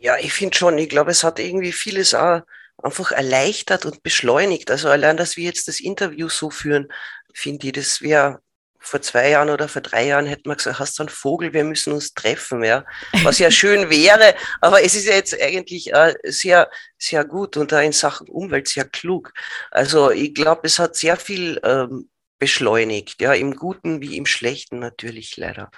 Ja, 0.00 0.16
ich 0.18 0.32
finde 0.32 0.56
schon, 0.56 0.78
ich 0.78 0.88
glaube, 0.88 1.10
es 1.10 1.24
hat 1.24 1.38
irgendwie 1.38 1.72
vieles 1.72 2.14
auch 2.14 2.42
einfach 2.82 3.12
erleichtert 3.12 3.84
und 3.86 4.02
beschleunigt. 4.02 4.70
Also 4.70 4.88
allein, 4.88 5.16
dass 5.16 5.36
wir 5.36 5.44
jetzt 5.44 5.68
das 5.68 5.80
Interview 5.80 6.28
so 6.28 6.50
führen, 6.50 6.88
finde 7.34 7.66
ich, 7.66 7.72
das 7.72 8.00
wäre 8.00 8.40
vor 8.80 9.02
zwei 9.02 9.30
Jahren 9.30 9.50
oder 9.50 9.68
vor 9.68 9.82
drei 9.82 10.06
Jahren 10.06 10.26
hätten 10.26 10.48
wir 10.48 10.56
gesagt, 10.56 10.78
hast 10.78 10.98
du 10.98 11.02
einen 11.02 11.08
Vogel, 11.08 11.52
wir 11.52 11.64
müssen 11.64 11.92
uns 11.92 12.14
treffen, 12.14 12.62
ja. 12.62 12.84
Was 13.24 13.38
ja 13.38 13.50
schön 13.50 13.90
wäre, 13.90 14.34
aber 14.60 14.82
es 14.82 14.94
ist 14.94 15.06
ja 15.06 15.14
jetzt 15.14 15.40
eigentlich 15.40 15.92
äh, 15.92 16.14
sehr, 16.24 16.70
sehr 16.96 17.24
gut 17.24 17.56
und 17.56 17.72
da 17.72 17.80
in 17.80 17.92
Sachen 17.92 18.28
Umwelt 18.28 18.68
sehr 18.68 18.84
klug. 18.84 19.32
Also 19.70 20.10
ich 20.10 20.32
glaube, 20.32 20.62
es 20.64 20.78
hat 20.78 20.96
sehr 20.96 21.16
viel 21.16 21.60
ähm, 21.64 22.08
beschleunigt, 22.38 23.20
ja, 23.20 23.34
im 23.34 23.56
Guten 23.56 24.00
wie 24.00 24.16
im 24.16 24.26
Schlechten 24.26 24.78
natürlich 24.78 25.36
leider. 25.36 25.70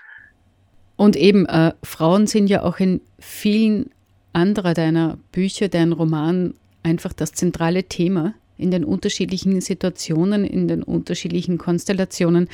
Und 0.97 1.17
eben, 1.17 1.47
äh, 1.47 1.73
Frauen 1.83 2.27
sind 2.27 2.49
ja 2.49 2.63
auch 2.63 2.79
in 2.79 3.01
vielen 3.19 3.91
anderer 4.33 4.75
deiner 4.75 5.19
Bücher, 5.33 5.69
dein 5.69 5.93
Roman 5.93 6.55
einfach 6.83 7.13
das 7.13 7.33
zentrale 7.33 7.85
Thema 7.85 8.35
in 8.57 8.71
den 8.71 8.85
unterschiedlichen 8.85 9.61
Situationen, 9.61 10.45
in 10.45 10.69
den 10.69 10.83
unterschiedlichen 10.83 11.59
Konstellationen. 11.59 12.49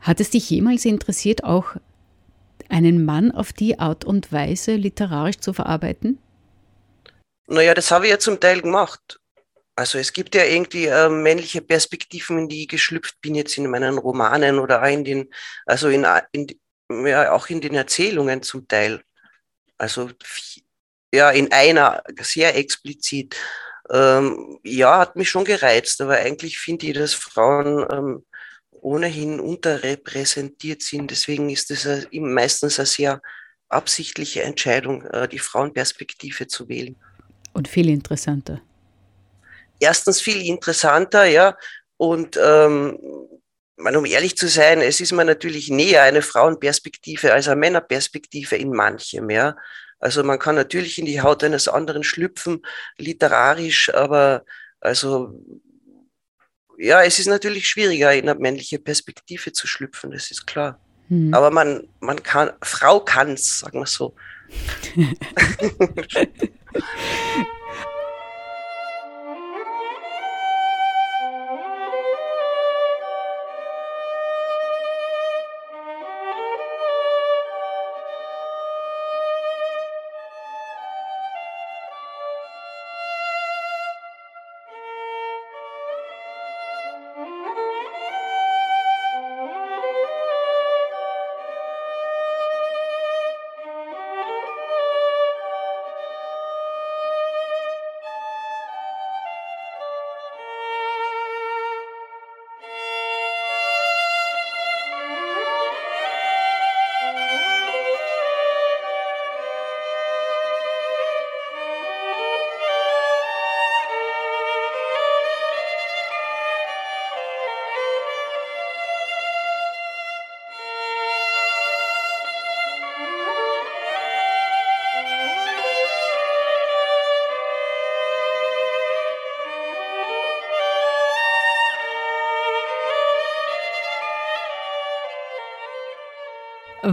Hat 0.00 0.20
es 0.20 0.30
dich 0.30 0.48
jemals 0.50 0.84
interessiert, 0.84 1.44
auch 1.44 1.76
einen 2.68 3.04
Mann 3.04 3.32
auf 3.32 3.52
die 3.52 3.78
Art 3.78 4.04
und 4.04 4.32
Weise 4.32 4.76
literarisch 4.76 5.38
zu 5.38 5.52
verarbeiten? 5.52 6.18
Naja, 7.46 7.74
das 7.74 7.90
habe 7.90 8.06
ich 8.06 8.10
ja 8.10 8.18
zum 8.18 8.40
Teil 8.40 8.62
gemacht. 8.62 9.18
Also 9.74 9.98
es 9.98 10.12
gibt 10.12 10.34
ja 10.34 10.44
irgendwie 10.44 10.86
äh, 10.86 11.08
männliche 11.08 11.62
Perspektiven, 11.62 12.38
in 12.38 12.48
die 12.48 12.62
ich 12.62 12.68
geschlüpft 12.68 13.20
bin, 13.20 13.34
jetzt 13.34 13.56
in 13.56 13.70
meinen 13.70 13.98
Romanen 13.98 14.58
oder 14.58 14.82
in 14.88 15.04
den, 15.04 15.30
also 15.64 15.88
in, 15.88 16.06
in 16.32 16.46
ja, 16.90 17.32
auch 17.32 17.48
in 17.48 17.60
den 17.60 17.74
Erzählungen 17.74 18.42
zum 18.42 18.68
Teil. 18.68 19.02
Also 19.82 20.10
ja, 21.12 21.30
in 21.30 21.50
einer 21.50 22.04
sehr 22.20 22.56
explizit. 22.56 23.34
Ähm, 23.90 24.60
ja, 24.62 25.00
hat 25.00 25.16
mich 25.16 25.28
schon 25.28 25.44
gereizt, 25.44 26.00
aber 26.00 26.18
eigentlich 26.18 26.60
finde 26.60 26.86
ich, 26.86 26.94
dass 26.94 27.14
Frauen 27.14 27.84
ähm, 27.90 28.24
ohnehin 28.70 29.40
unterrepräsentiert 29.40 30.82
sind. 30.82 31.10
Deswegen 31.10 31.50
ist 31.50 31.72
es 31.72 32.06
meistens 32.12 32.78
eine 32.78 32.86
sehr 32.86 33.22
absichtliche 33.68 34.44
Entscheidung, 34.44 35.04
äh, 35.06 35.26
die 35.26 35.40
Frauenperspektive 35.40 36.46
zu 36.46 36.68
wählen. 36.68 36.94
Und 37.52 37.66
viel 37.66 37.88
interessanter. 37.88 38.60
Erstens 39.80 40.20
viel 40.20 40.46
interessanter, 40.46 41.24
ja. 41.24 41.56
Und 41.96 42.38
ähm, 42.40 42.96
um 43.96 44.04
ehrlich 44.04 44.36
zu 44.36 44.48
sein, 44.48 44.80
es 44.80 45.00
ist 45.00 45.12
mir 45.12 45.24
natürlich 45.24 45.70
näher 45.70 46.02
eine 46.02 46.22
Frauenperspektive 46.22 47.32
als 47.32 47.48
eine 47.48 47.56
Männerperspektive 47.56 48.56
in 48.56 48.72
manchem, 48.72 49.30
ja. 49.30 49.56
Also 49.98 50.24
man 50.24 50.38
kann 50.38 50.56
natürlich 50.56 50.98
in 50.98 51.06
die 51.06 51.20
Haut 51.20 51.44
eines 51.44 51.68
anderen 51.68 52.02
schlüpfen, 52.02 52.62
literarisch, 52.98 53.94
aber 53.94 54.44
also 54.80 55.40
ja, 56.76 57.02
es 57.02 57.18
ist 57.18 57.28
natürlich 57.28 57.68
schwieriger, 57.68 58.12
in 58.12 58.28
eine 58.28 58.38
männliche 58.38 58.78
Perspektive 58.78 59.52
zu 59.52 59.66
schlüpfen, 59.66 60.10
das 60.10 60.30
ist 60.30 60.46
klar. 60.46 60.80
Hm. 61.08 61.32
Aber 61.32 61.50
man, 61.50 61.88
man 62.00 62.22
kann, 62.22 62.50
Frau 62.62 63.00
kann 63.00 63.32
es, 63.32 63.60
sagen 63.60 63.78
wir 63.78 63.86
so. 63.86 64.14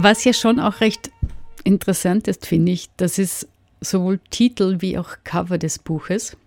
Was 0.02 0.24
ja 0.24 0.32
schon 0.32 0.60
auch 0.60 0.80
recht 0.80 1.10
interessant 1.62 2.26
ist, 2.26 2.46
finde 2.46 2.72
ich, 2.72 2.88
das 2.96 3.18
ist 3.18 3.46
sowohl 3.82 4.18
Titel 4.30 4.76
wie 4.80 4.96
auch 4.96 5.16
Cover 5.24 5.58
des 5.58 5.78
Buches. 5.78 6.38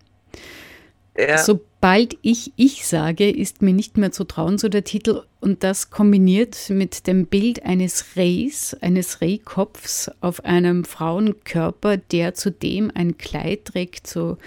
Ja. 1.15 1.37
Sobald 1.37 2.17
ich 2.23 2.51
ich 2.55 2.87
sage, 2.87 3.29
ist 3.29 3.61
mir 3.61 3.73
nicht 3.73 3.95
mehr 3.97 4.11
zu 4.11 4.23
trauen, 4.23 4.57
so 4.57 4.69
der 4.69 4.83
Titel. 4.83 5.21
Und 5.39 5.63
das 5.63 5.91
kombiniert 5.91 6.71
mit 6.71 7.05
dem 7.05 7.27
Bild 7.27 7.63
eines 7.63 8.15
Rehs, 8.15 8.75
eines 8.81 9.21
Rehkopfs 9.21 10.09
auf 10.19 10.43
einem 10.45 10.83
Frauenkörper, 10.83 11.97
der 11.97 12.33
zudem 12.33 12.91
ein 12.95 13.19
Kleid 13.19 13.65
trägt, 13.65 14.07
so 14.07 14.39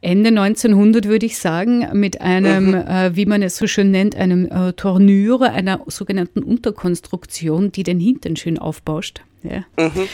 Ende 0.00 0.28
1900 0.28 1.06
würde 1.06 1.26
ich 1.26 1.38
sagen, 1.38 1.88
mit 1.92 2.20
einem, 2.20 2.68
mhm. 2.68 2.74
äh, 2.74 3.16
wie 3.16 3.26
man 3.26 3.42
es 3.42 3.56
so 3.56 3.66
schön 3.66 3.90
nennt, 3.90 4.14
einem 4.14 4.46
äh, 4.46 4.72
Tornüre, 4.72 5.50
einer 5.50 5.82
sogenannten 5.86 6.42
Unterkonstruktion, 6.42 7.72
die 7.72 7.82
den 7.82 7.98
Hintern 7.98 8.36
schön 8.36 8.58
aufbauscht. 8.58 9.22
Ja. 9.42 9.64
Mhm. 9.76 10.08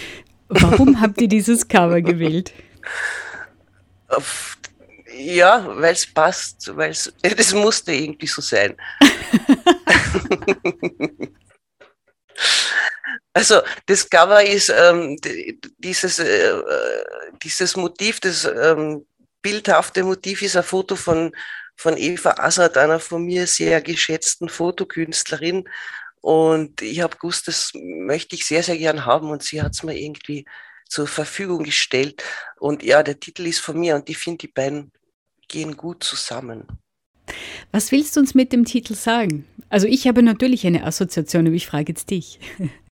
Warum 0.49 1.01
habt 1.01 1.21
ihr 1.21 1.29
dieses 1.29 1.69
Cover 1.69 2.01
gewählt? 2.01 2.53
Ja, 5.17 5.65
weil 5.81 5.93
es 5.93 6.07
passt, 6.07 6.77
weil 6.77 6.91
es 6.91 7.13
das 7.37 7.55
musste 7.55 7.93
irgendwie 7.93 8.27
so 8.27 8.43
sein. 8.43 8.77
also 13.33 13.61
das 13.87 14.11
Cover 14.11 14.45
ist 14.45 14.73
ähm, 14.77 15.17
dieses, 15.79 16.19
äh, 16.19 16.49
äh, 16.49 17.05
dieses 17.43 17.77
Motiv, 17.77 18.21
das 18.21 18.45
ähm, 18.45 19.07
bildhafte 19.45 20.03
Motiv 20.03 20.43
ist 20.43 20.57
ein 20.57 20.63
Foto 20.63 20.97
von, 20.97 21.31
von 21.77 21.97
Eva 21.99 22.31
Assad, 22.39 22.79
einer 22.79 22.99
von 22.99 23.23
mir 23.25 23.47
sehr 23.47 23.83
geschätzten 23.83 24.49
Fotokünstlerin. 24.49 25.69
Und 26.23 26.81
ich 26.81 27.03
habe 27.03 27.17
gewusst, 27.17 27.47
das 27.47 27.73
möchte 27.75 28.35
ich 28.35 28.47
sehr, 28.47 28.63
sehr 28.63 28.79
gern 28.79 29.05
haben. 29.05 29.31
Und 29.31 29.43
sie 29.43 29.61
hat 29.61 29.75
es 29.75 29.83
mir 29.83 29.97
irgendwie 29.97 30.47
zur 30.89 31.07
Verfügung 31.07 31.63
gestellt. 31.63 32.25
Und 32.59 32.83
ja, 32.83 33.03
der 33.03 33.21
Titel 33.21 33.47
ist 33.47 33.61
von 33.61 33.79
mir 33.79 33.95
und 33.97 34.09
ich 34.09 34.17
finde, 34.17 34.39
die 34.39 34.49
beiden 34.49 34.91
gehen 35.47 35.77
gut 35.77 36.03
zusammen. 36.03 36.67
Was 37.71 37.93
willst 37.93 38.17
du 38.17 38.21
uns 38.21 38.35
mit 38.35 38.51
dem 38.53 38.65
Titel 38.65 38.95
sagen? 38.95 39.47
Also 39.69 39.87
ich 39.87 40.09
habe 40.09 40.23
natürlich 40.23 40.67
eine 40.67 40.85
Assoziation, 40.85 41.47
aber 41.47 41.57
ich 41.57 41.67
frage 41.67 41.93
jetzt 41.93 42.11
dich. 42.11 42.41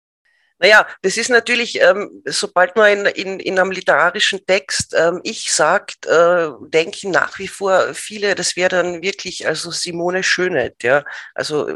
Naja, 0.62 0.88
das 1.02 1.18
ist 1.18 1.32
natürlich, 1.32 1.82
ähm, 1.82 2.22
sobald 2.26 2.76
man 2.76 2.92
in, 2.92 3.06
in, 3.08 3.40
in 3.40 3.58
einem 3.58 3.72
literarischen 3.72 4.46
Text 4.46 4.94
ähm, 4.96 5.20
ich 5.24 5.52
sagt, 5.52 6.06
äh, 6.06 6.50
denken 6.68 7.10
nach 7.10 7.40
wie 7.40 7.48
vor 7.48 7.96
viele, 7.96 8.36
das 8.36 8.56
wäre 8.56 8.70
dann 8.70 9.02
wirklich 9.02 9.48
also 9.48 9.72
Simone 9.72 10.22
Schönheit, 10.22 10.76
ja. 10.84 11.04
Also 11.34 11.76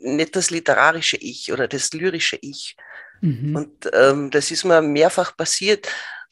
nicht 0.00 0.34
das 0.36 0.50
literarische 0.50 1.18
Ich 1.18 1.52
oder 1.52 1.68
das 1.68 1.92
lyrische 1.92 2.38
Ich. 2.40 2.76
Mhm. 3.20 3.56
Und 3.56 3.90
ähm, 3.92 4.30
das 4.30 4.50
ist 4.50 4.64
mir 4.64 4.80
mehrfach 4.80 5.36
passiert. 5.36 5.86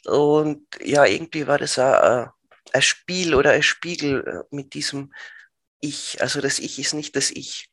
Und 0.07 0.67
ja, 0.83 1.05
irgendwie 1.05 1.47
war 1.47 1.59
das 1.59 1.79
auch, 1.79 2.25
äh, 2.25 2.27
ein 2.73 2.83
Spiel 2.83 3.35
oder 3.35 3.51
ein 3.51 3.63
Spiegel 3.63 4.27
äh, 4.27 4.55
mit 4.55 4.73
diesem 4.73 5.13
Ich. 5.81 6.23
Also 6.23 6.41
das 6.41 6.59
Ich 6.59 6.79
ist 6.79 6.95
nicht 6.95 7.15
das 7.17 7.31
Ich, 7.31 7.69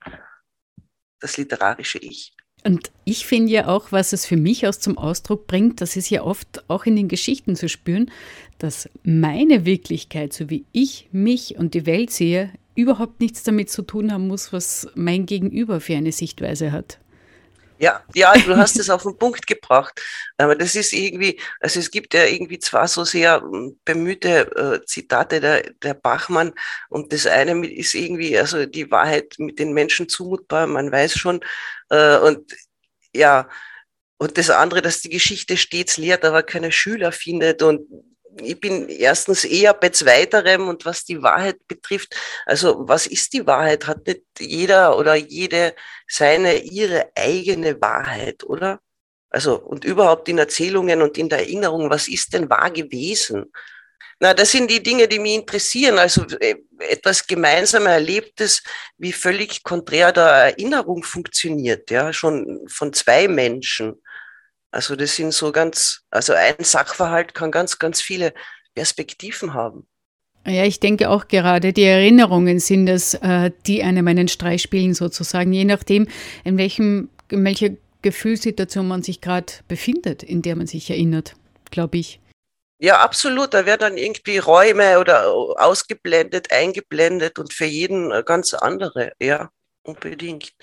das 1.22 1.38
literarische 1.38 2.00
Ich. 2.00 2.34
Und 2.66 2.92
ich 3.06 3.26
finde 3.26 3.52
ja 3.52 3.68
auch, 3.68 3.92
was 3.92 4.12
es 4.12 4.26
für 4.26 4.36
mich 4.36 4.68
aus 4.68 4.80
zum 4.80 4.98
Ausdruck 4.98 5.48
bringt, 5.48 5.82
das 5.82 5.96
ist 5.96 6.10
ja 6.10 6.24
oft 6.24 6.64
auch 6.68 6.86
in 6.86 6.96
den 6.96 7.08
Geschichten 7.08 7.56
zu 7.56 7.70
spüren, 7.70 8.12
dass 8.58 8.90
meine 9.04 9.66
Wirklichkeit, 9.66 10.34
so 10.34 10.50
wie 10.50 10.66
ich 10.74 11.08
mich 11.12 11.58
und 11.58 11.74
die 11.74 11.86
Welt 11.86 12.12
sehe, 12.12 12.52
überhaupt 12.76 13.22
nichts 13.22 13.44
damit 13.44 13.70
zu 13.70 13.82
tun 13.82 14.12
haben 14.12 14.28
muss, 14.28 14.52
was 14.52 14.88
mein 14.96 15.26
Gegenüber 15.26 15.80
für 15.80 15.96
eine 15.96 16.12
Sichtweise 16.12 16.72
hat. 16.72 17.00
Ja, 17.80 18.04
ja, 18.14 18.34
du 18.34 18.58
hast 18.58 18.78
es 18.78 18.90
auf 18.90 19.04
den 19.04 19.18
Punkt 19.18 19.48
gebracht. 19.48 20.02
Aber 20.38 20.54
das 20.54 20.76
ist 20.76 20.92
irgendwie, 20.92 21.40
also 21.62 21.80
es 21.80 21.90
gibt 21.90 22.14
ja 22.14 22.26
irgendwie 22.26 22.60
zwar 22.60 22.90
so 22.90 23.06
sehr 23.06 23.42
hm, 23.42 23.80
bemühte 23.86 24.82
äh, 24.82 24.86
Zitate 24.86 25.40
der, 25.40 25.72
der 25.82 25.94
Bachmann 25.94 26.54
und 26.90 27.14
das 27.14 27.26
eine 27.26 27.66
ist 27.66 27.96
irgendwie, 27.96 28.38
also 28.38 28.66
die 28.66 28.92
Wahrheit 28.92 29.36
mit 29.38 29.60
den 29.60 29.72
Menschen 29.74 30.10
zumutbar, 30.10 30.68
man 30.68 30.92
weiß 30.92 31.18
schon, 31.18 31.40
und 31.90 32.52
ja, 33.14 33.50
und 34.18 34.38
das 34.38 34.50
andere, 34.50 34.82
dass 34.82 35.02
die 35.02 35.10
Geschichte 35.10 35.58
stets 35.58 35.98
lehrt, 35.98 36.26
aber 36.26 36.44
keine 36.44 36.72
Schüler 36.72 37.12
findet 37.12 37.62
und 37.64 37.88
ich 38.42 38.60
bin 38.60 38.90
erstens 38.90 39.44
eher 39.44 39.74
bei 39.74 39.90
zweiterem 39.90 40.68
und 40.68 40.86
was 40.86 41.04
die 41.06 41.22
Wahrheit 41.22 41.58
betrifft, 41.68 42.16
also 42.46 42.88
was 42.88 43.08
ist 43.08 43.34
die 43.34 43.46
Wahrheit? 43.46 43.88
Hat 43.88 44.08
nicht 44.08 44.24
jeder 44.40 44.98
oder 44.98 45.16
jede 45.16 45.76
seine, 46.08 46.58
ihre 46.60 47.10
eigene 47.16 47.82
Wahrheit, 47.82 48.44
oder? 48.44 48.80
Also, 49.30 49.60
und 49.60 49.86
überhaupt 49.86 50.28
in 50.30 50.38
Erzählungen 50.38 51.02
und 51.02 51.18
in 51.18 51.30
der 51.30 51.40
Erinnerung, 51.40 51.90
was 51.90 52.08
ist 52.08 52.34
denn 52.34 52.50
wahr 52.50 52.72
gewesen? 52.72 53.52
Na, 54.20 54.34
das 54.34 54.52
sind 54.52 54.70
die 54.70 54.84
Dinge, 54.84 55.08
die 55.08 55.20
mich 55.20 55.36
interessieren. 55.36 55.98
Also 55.98 56.26
äh, 56.40 56.56
etwas 56.80 57.26
gemeinsam 57.26 57.86
Erlebtes, 57.86 58.64
wie 58.98 59.14
völlig 59.14 59.64
konträr 59.64 60.12
der 60.12 60.24
Erinnerung 60.24 61.04
funktioniert, 61.04 61.90
ja, 61.92 62.12
schon 62.12 62.62
von 62.68 62.94
zwei 62.94 63.28
Menschen. 63.28 64.02
Also 64.72 64.96
das 64.96 65.16
sind 65.16 65.34
so 65.34 65.52
ganz, 65.52 66.02
also 66.10 66.34
ein 66.34 66.56
Sachverhalt 66.60 67.34
kann 67.34 67.52
ganz, 67.52 67.80
ganz 67.80 68.02
viele 68.02 68.34
Perspektiven 68.76 69.54
haben. 69.54 69.88
Ja, 70.46 70.64
ich 70.64 70.80
denke 70.80 71.10
auch 71.10 71.28
gerade, 71.28 71.74
die 71.74 71.84
Erinnerungen 71.84 72.60
sind 72.60 72.88
es, 72.88 73.14
äh, 73.16 73.52
die 73.68 73.84
einem 73.84 74.08
einen 74.08 74.28
Streich 74.28 74.62
spielen 74.62 74.94
sozusagen, 74.94 75.54
je 75.54 75.66
nachdem, 75.66 76.08
in 76.44 76.58
welchem, 76.58 77.10
in 77.30 77.44
welcher 77.44 77.72
Gefühlssituation 78.02 78.88
man 78.88 79.04
sich 79.04 79.22
gerade 79.22 79.52
befindet, 79.68 80.24
in 80.24 80.42
der 80.42 80.56
man 80.56 80.68
sich 80.68 80.90
erinnert, 80.90 81.36
glaube 81.72 81.98
ich. 81.98 82.20
Ja, 82.80 83.02
absolut. 83.02 83.54
Da 83.54 83.66
werden 83.66 83.82
dann 83.82 83.98
irgendwie 83.98 84.38
Räume 84.38 85.00
oder 85.00 85.28
ausgeblendet, 85.28 86.52
eingeblendet 86.52 87.38
und 87.38 87.54
für 87.54 87.66
jeden 87.66 88.10
ganz 88.26 88.54
andere. 88.54 89.12
Ja, 89.20 89.52
unbedingt. 89.84 90.54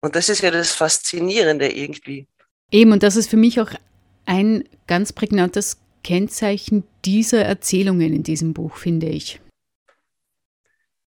Und 0.00 0.16
das 0.16 0.28
ist 0.30 0.40
ja 0.40 0.50
das 0.50 0.72
Faszinierende 0.72 1.70
irgendwie. 1.70 2.26
Eben, 2.70 2.92
und 2.92 3.02
das 3.02 3.16
ist 3.16 3.28
für 3.28 3.36
mich 3.36 3.60
auch 3.60 3.70
ein 4.24 4.68
ganz 4.86 5.12
prägnantes 5.12 5.78
Kennzeichen 6.02 6.84
dieser 7.04 7.44
Erzählungen 7.44 8.14
in 8.14 8.22
diesem 8.22 8.54
Buch, 8.54 8.76
finde 8.76 9.06
ich. 9.06 9.40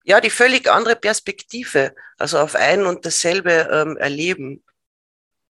Ja, 0.05 0.21
die 0.21 0.31
völlig 0.31 0.71
andere 0.71 0.97
Perspektive, 0.97 1.95
also 2.19 2.39
auf 2.39 2.55
ein 2.55 2.87
und 2.87 3.05
dasselbe 3.05 3.69
ähm, 3.73 3.97
Erleben. 3.97 4.63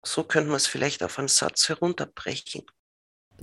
So 0.04 0.24
könnte 0.24 0.50
man 0.50 0.58
es 0.58 0.68
vielleicht 0.68 1.04
auf 1.04 1.20
einen 1.20 1.28
Satz 1.28 1.70
herunterbrechen. 1.70 2.64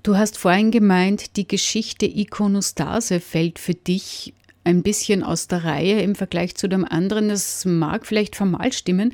Du 0.03 0.17
hast 0.17 0.39
vorhin 0.39 0.71
gemeint, 0.71 1.37
die 1.37 1.49
Geschichte 1.49 2.07
Ikonostase 2.07 3.21
fällt 3.21 3.59
für 3.59 3.75
dich 3.75 4.33
ein 4.65 4.83
bisschen 4.83 5.23
aus 5.23 5.49
der 5.49 5.65
Reihe 5.65 6.01
im 6.03 6.15
Vergleich 6.15 6.55
zu 6.55 6.69
dem 6.69 6.85
anderen. 6.85 7.29
Das 7.29 7.65
mag 7.65 8.07
vielleicht 8.07 8.37
formal 8.37 8.73
stimmen. 8.73 9.13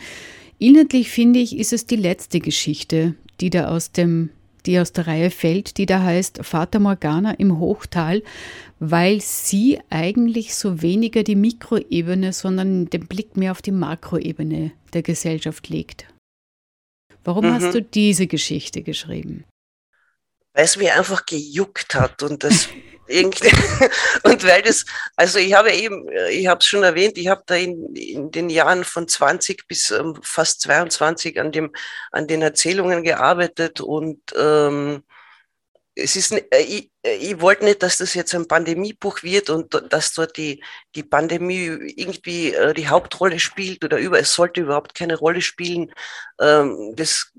Inhaltlich 0.59 1.11
finde 1.11 1.39
ich, 1.39 1.59
ist 1.59 1.73
es 1.73 1.87
die 1.87 1.97
letzte 1.97 2.41
Geschichte, 2.41 3.15
die 3.41 3.51
da 3.51 3.69
aus 3.69 3.93
dem 3.93 4.31
die 4.67 4.79
aus 4.79 4.93
der 4.93 5.07
Reihe 5.07 5.31
fällt, 5.31 5.77
die 5.77 5.85
da 5.85 6.03
heißt 6.03 6.41
Vater 6.43 6.81
Morgana 6.81 7.33
im 7.33 7.59
Hochtal, 7.59 8.23
weil 8.79 9.21
sie 9.21 9.79
eigentlich 9.91 10.55
so 10.55 10.81
weniger 10.81 11.23
die 11.23 11.37
Mikroebene, 11.37 12.33
sondern 12.33 12.87
den 12.87 13.07
Blick 13.07 13.37
mehr 13.37 13.53
auf 13.53 13.61
die 13.61 13.73
Makroebene 13.73 14.73
der 14.93 15.03
Gesellschaft 15.03 15.69
legt. 15.69 16.07
Warum 17.25 17.47
mhm. 17.47 17.53
hast 17.53 17.75
du 17.75 17.83
diese 17.83 18.27
Geschichte 18.27 18.83
geschrieben? 18.83 19.45
Weil 20.55 20.65
es 20.65 20.77
mir 20.77 20.95
einfach 20.95 21.27
gejuckt 21.27 21.95
hat 21.95 22.23
und 22.23 22.45
das 22.45 22.69
irgendwie, 23.07 23.51
und 24.25 24.45
weil 24.45 24.63
das, 24.63 24.85
also 25.17 25.39
ich 25.39 25.53
habe 25.55 25.73
eben, 25.73 26.09
ich 26.31 26.47
habe 26.47 26.61
es 26.61 26.67
schon 26.67 26.83
erwähnt, 26.83 27.19
ich 27.19 27.29
habe 27.29 27.43
da 27.47 27.55
in, 27.55 27.95
in 27.95 28.31
den 28.31 28.49
Jahren 28.49 28.85
von 28.85 29.07
20 29.07 29.69
bis 29.69 29.91
ähm, 29.91 30.19
fast 30.23 30.63
22 30.63 31.39
an 31.39 31.53
dem, 31.53 31.73
an 32.13 32.27
den 32.27 32.41
Erzählungen 32.41 33.03
gearbeitet 33.03 33.81
und 33.81 34.21
ähm, 34.37 35.03
es 35.97 36.17
ist, 36.17 36.33
äh, 36.33 36.45
ich, 36.61 36.91
äh, 37.03 37.17
ich 37.17 37.41
wollte 37.41 37.65
nicht, 37.65 37.83
dass 37.83 37.99
das 37.99 38.15
jetzt 38.15 38.35
ein 38.35 38.49
Pandemiebuch 38.49 39.23
wird 39.23 39.51
und 39.51 39.75
dass 39.91 40.13
dort 40.15 40.37
die, 40.37 40.63
die 40.95 41.03
Pandemie 41.03 41.67
irgendwie 41.97 42.53
äh, 42.55 42.75
die 42.75 42.89
Hauptrolle 42.89 43.39
spielt 43.39 43.85
oder 43.85 43.99
über, 43.99 44.19
es 44.19 44.35
sollte 44.35 44.63
überhaupt 44.63 44.95
keine 44.95 45.17
Rolle 45.17 45.41
spielen. 45.41 45.93
Ähm, 46.41 46.95
das 46.97 47.33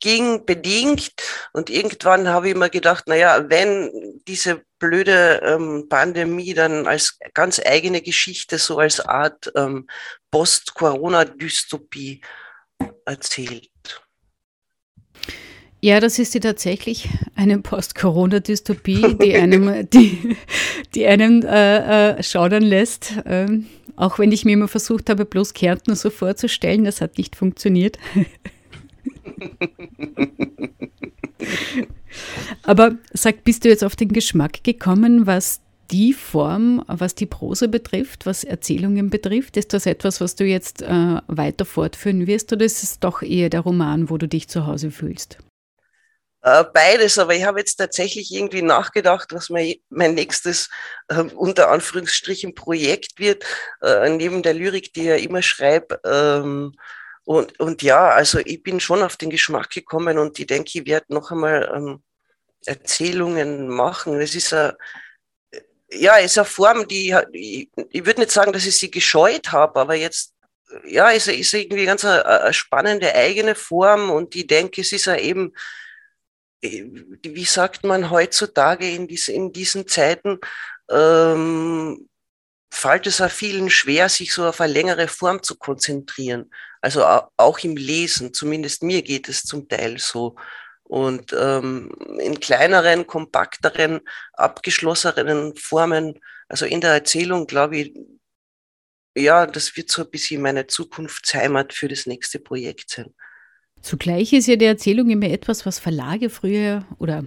ging 0.00 0.44
bedingt 0.44 1.14
und 1.52 1.70
irgendwann 1.70 2.28
habe 2.28 2.50
ich 2.50 2.54
mir 2.54 2.70
gedacht, 2.70 3.08
naja, 3.08 3.44
wenn 3.48 4.20
diese 4.26 4.62
blöde 4.78 5.40
ähm, 5.44 5.86
Pandemie 5.88 6.54
dann 6.54 6.86
als 6.86 7.18
ganz 7.34 7.60
eigene 7.64 8.00
Geschichte, 8.00 8.58
so 8.58 8.78
als 8.78 9.00
Art 9.00 9.52
ähm, 9.56 9.88
Post-Corona-Dystopie 10.30 12.20
erzählt. 13.04 13.70
Ja, 15.80 16.00
das 16.00 16.18
ist 16.18 16.32
sie 16.32 16.40
tatsächlich, 16.40 17.08
eine 17.36 17.58
Post-Corona-Dystopie, 17.58 19.16
die 19.20 19.36
einem, 19.36 19.88
die, 19.90 20.36
die 20.94 21.06
einen 21.06 21.44
äh, 21.44 22.16
äh, 22.16 22.22
schaudern 22.22 22.64
lässt. 22.64 23.14
Ähm, 23.24 23.66
auch 23.94 24.18
wenn 24.18 24.32
ich 24.32 24.44
mir 24.44 24.52
immer 24.52 24.68
versucht 24.68 25.10
habe, 25.10 25.24
bloß 25.24 25.54
Kärnten 25.54 25.94
so 25.94 26.10
vorzustellen, 26.10 26.84
das 26.84 27.00
hat 27.00 27.18
nicht 27.18 27.36
funktioniert. 27.36 27.98
Aber 32.62 32.96
sag, 33.12 33.44
bist 33.44 33.64
du 33.64 33.68
jetzt 33.68 33.84
auf 33.84 33.96
den 33.96 34.08
Geschmack 34.08 34.62
gekommen, 34.64 35.26
was 35.26 35.60
die 35.90 36.12
Form, 36.12 36.84
was 36.86 37.14
die 37.14 37.26
Prose 37.26 37.68
betrifft, 37.68 38.26
was 38.26 38.44
Erzählungen 38.44 39.10
betrifft? 39.10 39.56
Ist 39.56 39.72
das 39.72 39.86
etwas, 39.86 40.20
was 40.20 40.34
du 40.34 40.44
jetzt 40.44 40.82
äh, 40.82 41.20
weiter 41.26 41.64
fortführen 41.64 42.26
wirst 42.26 42.52
oder 42.52 42.64
ist 42.66 42.82
es 42.82 42.98
doch 42.98 43.22
eher 43.22 43.48
der 43.48 43.60
Roman, 43.60 44.10
wo 44.10 44.18
du 44.18 44.28
dich 44.28 44.48
zu 44.48 44.66
Hause 44.66 44.90
fühlst? 44.90 45.38
Äh, 46.42 46.64
beides, 46.72 47.18
aber 47.18 47.34
ich 47.34 47.44
habe 47.44 47.58
jetzt 47.58 47.76
tatsächlich 47.76 48.32
irgendwie 48.32 48.62
nachgedacht, 48.62 49.32
was 49.32 49.50
mein, 49.50 49.74
mein 49.88 50.14
nächstes 50.14 50.68
äh, 51.08 51.22
unter 51.22 51.70
Anführungsstrichen 51.70 52.54
Projekt 52.54 53.18
wird, 53.18 53.44
äh, 53.82 54.08
neben 54.10 54.42
der 54.42 54.54
Lyrik, 54.54 54.92
die 54.92 55.10
ich 55.10 55.24
immer 55.24 55.42
schreibe. 55.42 56.00
Ähm, 56.04 56.74
und, 57.28 57.60
und 57.60 57.82
ja, 57.82 58.08
also 58.08 58.38
ich 58.38 58.62
bin 58.62 58.80
schon 58.80 59.02
auf 59.02 59.18
den 59.18 59.28
Geschmack 59.28 59.68
gekommen 59.68 60.16
und 60.16 60.38
ich 60.38 60.46
denke, 60.46 60.70
ich 60.78 60.86
werde 60.86 61.12
noch 61.12 61.30
einmal 61.30 61.70
ähm, 61.76 62.02
Erzählungen 62.64 63.68
machen. 63.68 64.18
Es 64.18 64.34
ist 64.34 64.54
eine, 64.54 64.78
ja, 65.90 66.16
ist 66.16 66.38
eine 66.38 66.46
Form, 66.46 66.88
die 66.88 67.14
ich, 67.32 67.68
ich 67.90 68.06
würde 68.06 68.20
nicht 68.20 68.32
sagen, 68.32 68.54
dass 68.54 68.64
ich 68.64 68.78
sie 68.78 68.90
gescheut 68.90 69.52
habe, 69.52 69.78
aber 69.78 69.94
jetzt 69.94 70.32
ja, 70.86 71.10
ist, 71.10 71.28
ist 71.28 71.52
irgendwie 71.52 71.84
ganz 71.84 72.02
eine, 72.02 72.24
eine 72.24 72.54
spannende 72.54 73.14
eigene 73.14 73.54
Form 73.54 74.08
und 74.08 74.34
ich 74.34 74.46
denke, 74.46 74.80
es 74.80 74.92
ist 74.92 75.04
ja 75.04 75.16
eben 75.16 75.52
wie 76.62 77.44
sagt 77.44 77.84
man 77.84 78.08
heutzutage 78.08 78.90
in, 78.90 79.06
dies, 79.06 79.28
in 79.28 79.52
diesen 79.52 79.86
Zeiten, 79.86 80.38
ähm, 80.90 82.08
fällt 82.70 83.06
es 83.06 83.20
auch 83.20 83.30
vielen 83.30 83.70
schwer, 83.70 84.08
sich 84.08 84.32
so 84.32 84.46
auf 84.46 84.60
eine 84.60 84.72
längere 84.72 85.08
Form 85.08 85.42
zu 85.42 85.56
konzentrieren. 85.56 86.50
Also 86.80 87.04
auch 87.04 87.58
im 87.60 87.76
Lesen, 87.76 88.32
zumindest 88.32 88.82
mir 88.82 89.02
geht 89.02 89.28
es 89.28 89.42
zum 89.42 89.68
Teil 89.68 89.98
so. 89.98 90.36
Und 90.84 91.34
ähm, 91.38 91.92
in 92.20 92.40
kleineren, 92.40 93.06
kompakteren, 93.06 94.00
abgeschlossenen 94.32 95.54
Formen, 95.56 96.18
also 96.48 96.64
in 96.64 96.80
der 96.80 96.92
Erzählung, 96.92 97.46
glaube 97.46 97.76
ich, 97.76 97.94
ja, 99.16 99.46
das 99.46 99.76
wird 99.76 99.90
so 99.90 100.02
ein 100.02 100.10
bisschen 100.10 100.40
meine 100.40 100.66
Zukunftsheimat 100.66 101.72
für 101.72 101.88
das 101.88 102.06
nächste 102.06 102.38
Projekt 102.38 102.90
sein. 102.90 103.14
Zugleich 103.82 104.32
ist 104.32 104.46
ja 104.46 104.56
die 104.56 104.64
Erzählung 104.64 105.10
immer 105.10 105.28
etwas, 105.28 105.66
was 105.66 105.78
Verlage 105.78 106.30
früher 106.30 106.86
oder 106.98 107.24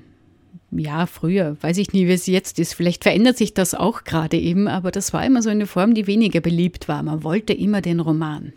ja, 0.72 1.06
früher, 1.06 1.58
weiß 1.62 1.78
ich 1.78 1.92
nie, 1.94 2.08
wie 2.08 2.14
es 2.14 2.28
jetzt 2.28 2.60
ist. 2.60 2.74
Vielleicht 2.74 3.04
verändert 3.04 3.38
sich 3.38 3.54
das 3.54 3.74
auch 3.74 4.04
gerade 4.04 4.38
eben, 4.38 4.68
aber 4.68 4.92
das 4.92 5.14
war 5.14 5.26
immer 5.26 5.42
so 5.42 5.50
eine 5.50 5.68
Form, 5.68 5.94
die 5.94 6.08
weniger 6.08 6.40
beliebt 6.40 6.88
war. 6.88 7.04
Man 7.04 7.24
wollte 7.24 7.54
immer 7.54 7.82
den 7.82 8.00
Roman. 8.00 8.54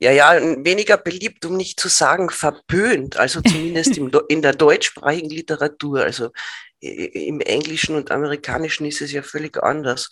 Ja, 0.00 0.10
ja, 0.12 0.32
weniger 0.64 0.98
beliebt, 0.98 1.44
um 1.46 1.56
nicht 1.56 1.80
zu 1.80 1.88
sagen 1.88 2.28
verpönt, 2.28 3.16
also 3.16 3.40
zumindest 3.40 3.96
im, 3.96 4.10
in 4.28 4.42
der 4.42 4.52
deutschsprachigen 4.52 5.30
Literatur. 5.30 6.02
Also 6.02 6.30
im 6.80 7.40
Englischen 7.40 7.94
und 7.94 8.10
Amerikanischen 8.10 8.86
ist 8.86 9.00
es 9.00 9.12
ja 9.12 9.22
völlig 9.22 9.62
anders. 9.62 10.10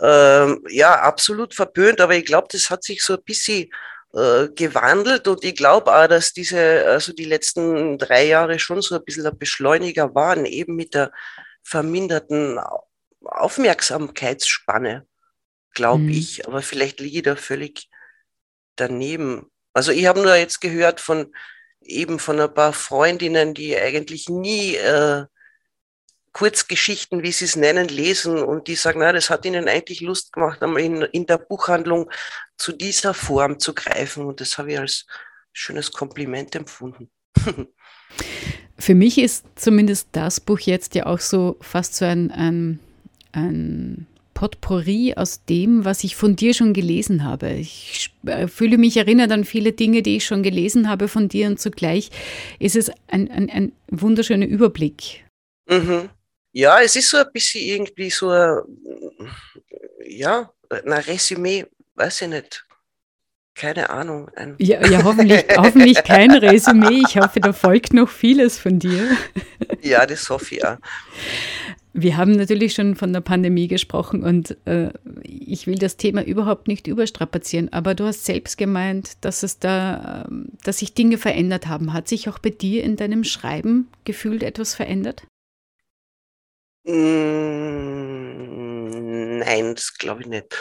Ähm, 0.00 0.62
ja, 0.68 1.00
absolut 1.00 1.54
verpönt, 1.54 2.00
aber 2.00 2.14
ich 2.14 2.24
glaube, 2.24 2.48
das 2.50 2.70
hat 2.70 2.84
sich 2.84 3.02
so 3.02 3.14
ein 3.14 3.22
bisschen 3.24 3.68
äh, 4.16 4.48
gewandelt 4.54 5.28
und 5.28 5.44
ich 5.44 5.54
glaube 5.54 5.94
auch, 5.94 6.06
dass 6.06 6.32
diese, 6.32 6.86
also 6.86 7.12
die 7.12 7.26
letzten 7.26 7.98
drei 7.98 8.24
Jahre 8.24 8.58
schon 8.58 8.80
so 8.80 8.94
ein 8.94 9.04
bisschen 9.04 9.26
ein 9.26 9.36
Beschleuniger 9.36 10.14
waren, 10.14 10.46
eben 10.46 10.74
mit 10.74 10.94
der 10.94 11.12
verminderten 11.62 12.58
Aufmerksamkeitsspanne, 13.22 15.06
glaube 15.74 16.04
mhm. 16.04 16.08
ich. 16.08 16.46
Aber 16.46 16.62
vielleicht 16.62 17.00
liege 17.00 17.18
ich 17.18 17.24
da 17.24 17.36
völlig 17.36 17.90
daneben. 18.76 19.50
Also 19.74 19.92
ich 19.92 20.06
habe 20.06 20.22
nur 20.22 20.34
jetzt 20.34 20.62
gehört 20.62 21.00
von 21.00 21.34
eben 21.82 22.18
von 22.18 22.40
ein 22.40 22.54
paar 22.54 22.72
Freundinnen, 22.72 23.52
die 23.52 23.76
eigentlich 23.76 24.30
nie 24.30 24.76
äh, 24.76 25.26
Kurzgeschichten, 26.36 27.22
wie 27.22 27.32
sie 27.32 27.46
es 27.46 27.56
nennen, 27.56 27.88
lesen 27.88 28.36
und 28.36 28.68
die 28.68 28.74
sagen, 28.74 29.00
na, 29.00 29.10
das 29.10 29.30
hat 29.30 29.46
ihnen 29.46 29.68
eigentlich 29.68 30.02
Lust 30.02 30.34
gemacht, 30.34 30.62
einmal 30.62 30.82
in, 30.82 31.00
in 31.00 31.24
der 31.24 31.38
Buchhandlung 31.38 32.10
zu 32.58 32.72
dieser 32.72 33.14
Form 33.14 33.58
zu 33.58 33.72
greifen 33.72 34.26
und 34.26 34.42
das 34.42 34.58
habe 34.58 34.72
ich 34.72 34.78
als 34.78 35.06
schönes 35.54 35.90
Kompliment 35.92 36.54
empfunden. 36.54 37.08
Für 38.78 38.94
mich 38.94 39.16
ist 39.16 39.46
zumindest 39.54 40.08
das 40.12 40.38
Buch 40.40 40.60
jetzt 40.60 40.94
ja 40.94 41.06
auch 41.06 41.20
so 41.20 41.56
fast 41.62 41.94
so 41.94 42.04
ein, 42.04 42.30
ein, 42.30 42.80
ein 43.32 44.06
Potpourri 44.34 45.14
aus 45.16 45.42
dem, 45.46 45.86
was 45.86 46.04
ich 46.04 46.16
von 46.16 46.36
dir 46.36 46.52
schon 46.52 46.74
gelesen 46.74 47.24
habe. 47.24 47.48
Ich 47.52 48.12
äh, 48.26 48.46
fühle 48.46 48.76
mich 48.76 48.98
erinnert 48.98 49.32
an 49.32 49.46
viele 49.46 49.72
Dinge, 49.72 50.02
die 50.02 50.18
ich 50.18 50.26
schon 50.26 50.42
gelesen 50.42 50.90
habe 50.90 51.08
von 51.08 51.30
dir 51.30 51.46
und 51.46 51.58
zugleich 51.58 52.10
ist 52.58 52.76
es 52.76 52.90
ein, 53.08 53.30
ein, 53.30 53.48
ein 53.48 53.72
wunderschöner 53.90 54.46
Überblick. 54.46 55.24
Mhm. 55.66 56.10
Ja, 56.56 56.80
es 56.80 56.96
ist 56.96 57.10
so 57.10 57.18
ein 57.18 57.26
bisschen 57.34 57.60
irgendwie 57.60 58.08
so 58.08 58.30
ein, 58.30 58.62
ja, 60.06 60.50
ein 60.70 60.90
Resümee, 60.90 61.66
weiß 61.96 62.22
ich 62.22 62.28
nicht. 62.28 62.66
Keine 63.54 63.90
Ahnung. 63.90 64.30
ja, 64.56 64.82
ja 64.86 65.04
hoffentlich, 65.04 65.44
hoffentlich 65.58 66.02
kein 66.02 66.30
Resümee. 66.30 67.02
Ich 67.06 67.18
hoffe, 67.18 67.40
da 67.40 67.52
folgt 67.52 67.92
noch 67.92 68.08
vieles 68.08 68.56
von 68.58 68.78
dir. 68.78 69.06
Ja, 69.82 70.06
das 70.06 70.30
hoffe 70.30 70.54
ich 70.54 70.64
auch. 70.64 70.78
Wir 71.92 72.16
haben 72.16 72.32
natürlich 72.32 72.72
schon 72.72 72.96
von 72.96 73.12
der 73.12 73.20
Pandemie 73.20 73.68
gesprochen 73.68 74.22
und 74.22 74.56
äh, 74.66 74.90
ich 75.22 75.66
will 75.66 75.76
das 75.76 75.98
Thema 75.98 76.24
überhaupt 76.24 76.68
nicht 76.68 76.86
überstrapazieren, 76.86 77.70
aber 77.70 77.94
du 77.94 78.04
hast 78.04 78.24
selbst 78.24 78.56
gemeint, 78.56 79.18
dass 79.20 79.42
es 79.42 79.58
da, 79.58 80.22
äh, 80.22 80.30
dass 80.64 80.78
sich 80.78 80.94
Dinge 80.94 81.18
verändert 81.18 81.66
haben. 81.66 81.92
Hat 81.92 82.08
sich 82.08 82.30
auch 82.30 82.38
bei 82.38 82.50
dir 82.50 82.82
in 82.82 82.96
deinem 82.96 83.24
Schreiben 83.24 83.88
gefühlt 84.04 84.42
etwas 84.42 84.74
verändert? 84.74 85.22
Mm, 86.86 88.18
nein, 89.38 89.74
das 89.74 89.94
glaube 89.94 90.22
ich 90.22 90.28
nicht. 90.28 90.56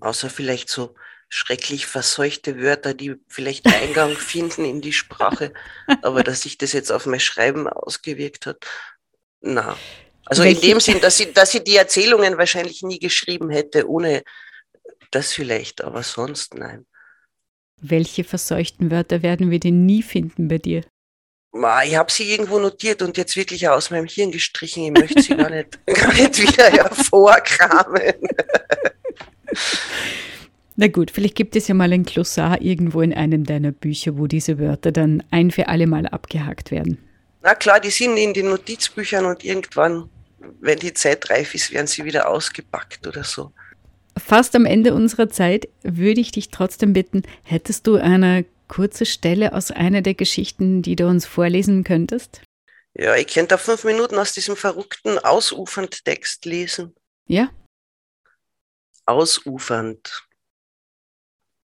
Außer 0.00 0.30
vielleicht 0.30 0.70
so 0.70 0.94
schrecklich 1.28 1.86
verseuchte 1.86 2.60
Wörter, 2.60 2.94
die 2.94 3.16
vielleicht 3.28 3.66
Eingang 3.66 4.12
finden 4.16 4.64
in 4.64 4.80
die 4.80 4.92
Sprache, 4.92 5.52
aber 6.02 6.22
dass 6.22 6.42
sich 6.42 6.56
das 6.58 6.72
jetzt 6.72 6.92
auf 6.92 7.06
mein 7.06 7.20
Schreiben 7.20 7.68
ausgewirkt 7.68 8.46
hat, 8.46 8.64
na. 9.40 9.76
Also 10.26 10.44
in 10.44 10.60
dem 10.60 10.78
Sinn, 10.78 11.00
dass 11.00 11.16
sie, 11.16 11.32
dass 11.32 11.50
sie 11.50 11.64
die 11.64 11.76
Erzählungen 11.76 12.38
wahrscheinlich 12.38 12.82
nie 12.82 13.00
geschrieben 13.00 13.50
hätte, 13.50 13.88
ohne 13.88 14.22
das 15.10 15.32
vielleicht, 15.32 15.82
aber 15.82 16.02
sonst 16.04 16.54
nein. 16.54 16.86
Welche 17.80 18.22
verseuchten 18.22 18.92
Wörter 18.92 19.22
werden 19.22 19.50
wir 19.50 19.58
denn 19.58 19.84
nie 19.84 20.02
finden 20.02 20.46
bei 20.46 20.58
dir? 20.58 20.84
Ich 21.54 21.96
habe 21.96 22.10
sie 22.10 22.30
irgendwo 22.30 22.58
notiert 22.58 23.02
und 23.02 23.18
jetzt 23.18 23.36
wirklich 23.36 23.68
aus 23.68 23.90
meinem 23.90 24.06
Hirn 24.06 24.30
gestrichen. 24.30 24.84
Ich 24.84 24.92
möchte 24.92 25.22
sie 25.22 25.36
gar 25.36 25.50
nicht, 25.50 25.78
gar 25.86 26.12
nicht 26.14 26.40
wieder 26.40 26.70
hervorkramen. 26.70 28.14
Na 30.76 30.88
gut, 30.88 31.10
vielleicht 31.10 31.34
gibt 31.34 31.54
es 31.54 31.68
ja 31.68 31.74
mal 31.74 31.92
ein 31.92 32.04
Glossar 32.04 32.62
irgendwo 32.62 33.02
in 33.02 33.12
einem 33.12 33.44
deiner 33.44 33.72
Bücher, 33.72 34.16
wo 34.16 34.26
diese 34.26 34.58
Wörter 34.58 34.90
dann 34.90 35.22
ein 35.30 35.50
für 35.50 35.68
alle 35.68 35.86
Mal 35.86 36.06
abgehakt 36.06 36.70
werden. 36.70 36.96
Na 37.42 37.54
klar, 37.54 37.80
die 37.80 37.90
sind 37.90 38.16
in 38.16 38.32
den 38.32 38.48
Notizbüchern 38.48 39.26
und 39.26 39.44
irgendwann, 39.44 40.08
wenn 40.60 40.78
die 40.78 40.94
Zeit 40.94 41.28
reif 41.28 41.54
ist, 41.54 41.72
werden 41.72 41.86
sie 41.86 42.04
wieder 42.04 42.30
ausgepackt 42.30 43.06
oder 43.06 43.24
so. 43.24 43.52
Fast 44.16 44.56
am 44.56 44.64
Ende 44.64 44.94
unserer 44.94 45.28
Zeit 45.28 45.68
würde 45.82 46.20
ich 46.20 46.32
dich 46.32 46.50
trotzdem 46.50 46.94
bitten, 46.94 47.22
hättest 47.42 47.86
du 47.86 47.96
eine 47.96 48.46
kurze 48.72 49.04
Stelle 49.04 49.52
aus 49.52 49.70
einer 49.70 50.00
der 50.00 50.14
Geschichten, 50.14 50.80
die 50.80 50.96
du 50.96 51.06
uns 51.06 51.26
vorlesen 51.26 51.84
könntest? 51.84 52.40
Ja, 52.94 53.14
ich 53.16 53.26
könnte 53.26 53.48
da 53.48 53.58
fünf 53.58 53.84
Minuten 53.84 54.18
aus 54.18 54.32
diesem 54.32 54.56
verrückten 54.56 55.18
ausufernd 55.18 56.06
Text 56.06 56.46
lesen. 56.46 56.94
Ja. 57.26 57.50
Ausufernd. 59.04 60.26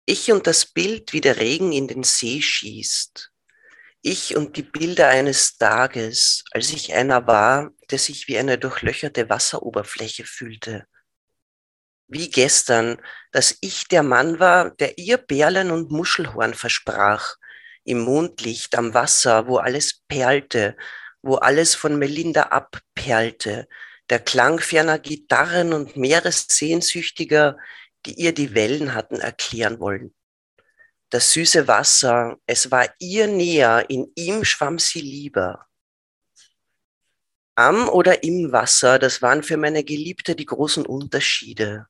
Ich 0.07 0.31
und 0.31 0.47
das 0.47 0.65
Bild, 0.65 1.13
wie 1.13 1.21
der 1.21 1.37
Regen 1.37 1.73
in 1.73 1.87
den 1.87 2.01
See 2.01 2.41
schießt. 2.41 3.31
Ich 4.01 4.35
und 4.35 4.57
die 4.57 4.63
Bilder 4.63 5.09
eines 5.09 5.57
Tages, 5.57 6.43
als 6.51 6.71
ich 6.71 6.95
einer 6.95 7.27
war, 7.27 7.69
der 7.91 7.99
sich 7.99 8.27
wie 8.27 8.39
eine 8.39 8.57
durchlöcherte 8.57 9.29
Wasseroberfläche 9.29 10.25
fühlte 10.25 10.87
wie 12.07 12.29
gestern, 12.29 13.01
dass 13.31 13.57
ich 13.61 13.87
der 13.87 14.03
Mann 14.03 14.39
war, 14.39 14.71
der 14.71 14.97
ihr 14.97 15.17
Perlen 15.17 15.71
und 15.71 15.91
Muschelhorn 15.91 16.53
versprach, 16.53 17.35
im 17.83 17.99
Mondlicht 17.99 18.75
am 18.75 18.93
Wasser, 18.93 19.47
wo 19.47 19.57
alles 19.57 20.01
perlte, 20.07 20.75
wo 21.21 21.35
alles 21.35 21.75
von 21.75 21.97
Melinda 21.97 22.43
abperlte, 22.43 23.67
der 24.09 24.19
Klang 24.19 24.59
ferner 24.59 24.99
Gitarren 24.99 25.73
und 25.73 25.97
Meeressehnsüchtiger, 25.97 27.57
die 28.05 28.13
ihr 28.13 28.33
die 28.33 28.53
Wellen 28.53 28.93
hatten 28.93 29.15
erklären 29.15 29.79
wollen. 29.79 30.13
Das 31.09 31.31
süße 31.33 31.67
Wasser, 31.67 32.37
es 32.45 32.71
war 32.71 32.87
ihr 32.99 33.27
näher, 33.27 33.85
in 33.89 34.11
ihm 34.15 34.43
schwamm 34.43 34.79
sie 34.79 35.01
lieber. 35.01 35.65
Am 37.55 37.87
oder 37.87 38.23
im 38.23 38.51
Wasser, 38.51 38.99
das 38.99 39.21
waren 39.21 39.41
für 39.41 39.57
meine 39.57 39.83
Geliebte 39.83 40.35
die 40.35 40.45
großen 40.45 40.85
Unterschiede. 40.85 41.87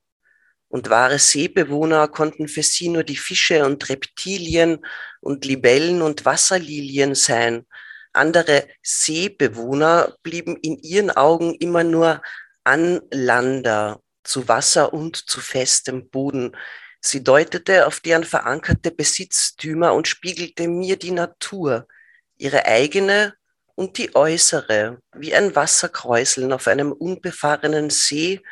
Und 0.76 0.90
wahre 0.90 1.18
Seebewohner 1.18 2.06
konnten 2.06 2.48
für 2.48 2.62
sie 2.62 2.90
nur 2.90 3.02
die 3.02 3.16
Fische 3.16 3.64
und 3.64 3.88
Reptilien 3.88 4.84
und 5.22 5.46
Libellen 5.46 6.02
und 6.02 6.26
Wasserlilien 6.26 7.14
sein. 7.14 7.64
Andere 8.12 8.68
Seebewohner 8.82 10.14
blieben 10.22 10.54
in 10.56 10.76
ihren 10.76 11.10
Augen 11.10 11.54
immer 11.54 11.82
nur 11.82 12.20
Anlander 12.62 14.02
zu 14.22 14.48
Wasser 14.48 14.92
und 14.92 15.16
zu 15.16 15.40
festem 15.40 16.10
Boden. 16.10 16.54
Sie 17.00 17.24
deutete 17.24 17.86
auf 17.86 18.00
deren 18.00 18.24
verankerte 18.24 18.90
Besitztümer 18.90 19.94
und 19.94 20.08
spiegelte 20.08 20.68
mir 20.68 20.98
die 20.98 21.12
Natur, 21.12 21.88
ihre 22.36 22.66
eigene 22.66 23.32
und 23.76 23.96
die 23.96 24.14
äußere, 24.14 25.00
wie 25.14 25.34
ein 25.34 25.56
Wasserkräuseln 25.56 26.52
auf 26.52 26.66
einem 26.66 26.92
unbefahrenen 26.92 27.88
See 27.88 28.42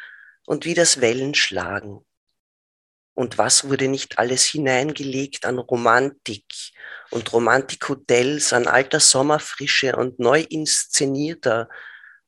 und 0.46 0.64
wie 0.64 0.74
das 0.74 1.02
Wellenschlagen. 1.02 2.02
Und 3.14 3.38
was 3.38 3.68
wurde 3.68 3.88
nicht 3.88 4.18
alles 4.18 4.44
hineingelegt 4.44 5.44
an 5.44 5.58
Romantik 5.58 6.44
und 7.10 7.32
Romantikhotels, 7.32 8.52
an 8.52 8.66
alter 8.66 8.98
Sommerfrische 9.00 9.94
und 9.96 10.18
neu 10.18 10.40
inszenierter? 10.40 11.68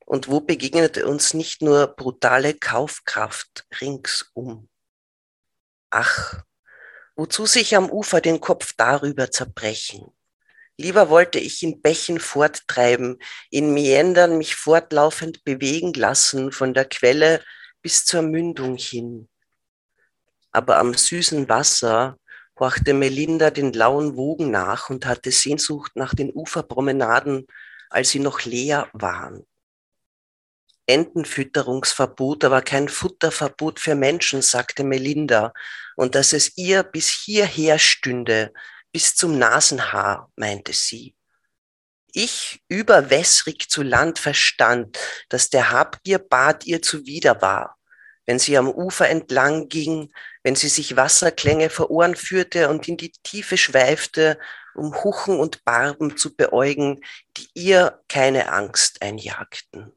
Und 0.05 0.29
wo 0.29 0.39
begegnete 0.39 1.05
uns 1.05 1.33
nicht 1.33 1.61
nur 1.61 1.87
brutale 1.87 2.53
Kaufkraft 2.53 3.65
ringsum? 3.81 4.69
Ach, 5.89 6.41
wozu 7.15 7.45
sich 7.45 7.75
am 7.75 7.89
Ufer 7.89 8.21
den 8.21 8.39
Kopf 8.39 8.73
darüber 8.77 9.29
zerbrechen? 9.29 10.13
Lieber 10.77 11.09
wollte 11.09 11.39
ich 11.39 11.63
in 11.63 11.81
Bächen 11.81 12.19
forttreiben, 12.19 13.17
in 13.49 13.73
Meandern 13.73 14.37
mich 14.37 14.55
fortlaufend 14.55 15.43
bewegen 15.43 15.91
lassen, 15.93 16.51
von 16.51 16.73
der 16.73 16.85
Quelle 16.85 17.43
bis 17.81 18.05
zur 18.05 18.21
Mündung 18.21 18.77
hin. 18.77 19.27
Aber 20.57 20.79
am 20.79 20.95
süßen 20.95 21.49
Wasser 21.49 22.17
horchte 22.59 22.95
Melinda 22.95 23.51
den 23.51 23.73
lauen 23.73 24.17
Wogen 24.17 24.49
nach 24.49 24.89
und 24.89 25.05
hatte 25.05 25.31
Sehnsucht 25.31 25.91
nach 25.93 26.15
den 26.15 26.31
Uferpromenaden, 26.33 27.45
als 27.91 28.09
sie 28.09 28.17
noch 28.17 28.41
leer 28.41 28.89
waren. 28.91 29.45
Entenfütterungsverbot, 30.87 32.43
aber 32.43 32.63
kein 32.63 32.89
Futterverbot 32.89 33.79
für 33.79 33.93
Menschen, 33.93 34.41
sagte 34.41 34.83
Melinda, 34.83 35.53
und 35.95 36.15
dass 36.15 36.33
es 36.33 36.57
ihr 36.57 36.81
bis 36.81 37.07
hierher 37.07 37.77
stünde, 37.77 38.51
bis 38.91 39.15
zum 39.15 39.37
Nasenhaar, 39.37 40.31
meinte 40.35 40.73
sie. 40.73 41.15
Ich, 42.13 42.63
überwässrig 42.67 43.69
zu 43.69 43.83
Land, 43.83 44.17
verstand, 44.17 44.97
dass 45.29 45.51
der 45.51 45.69
Habgierbad 45.69 46.65
ihr 46.65 46.81
zuwider 46.81 47.43
war, 47.43 47.76
wenn 48.27 48.39
sie 48.39 48.57
am 48.57 48.69
Ufer 48.69 49.09
entlang 49.09 49.69
ging, 49.69 50.11
wenn 50.43 50.55
sie 50.55 50.67
sich 50.67 50.95
Wasserklänge 50.95 51.69
vor 51.69 51.89
Ohren 51.89 52.15
führte 52.15 52.69
und 52.69 52.87
in 52.87 52.97
die 52.97 53.13
Tiefe 53.23 53.57
schweifte, 53.57 54.37
um 54.75 54.93
Huchen 55.03 55.39
und 55.39 55.63
Barben 55.63 56.17
zu 56.17 56.35
beäugen, 56.35 57.01
die 57.37 57.47
ihr 57.55 58.03
keine 58.09 58.51
Angst 58.51 59.01
einjagten. 59.01 59.93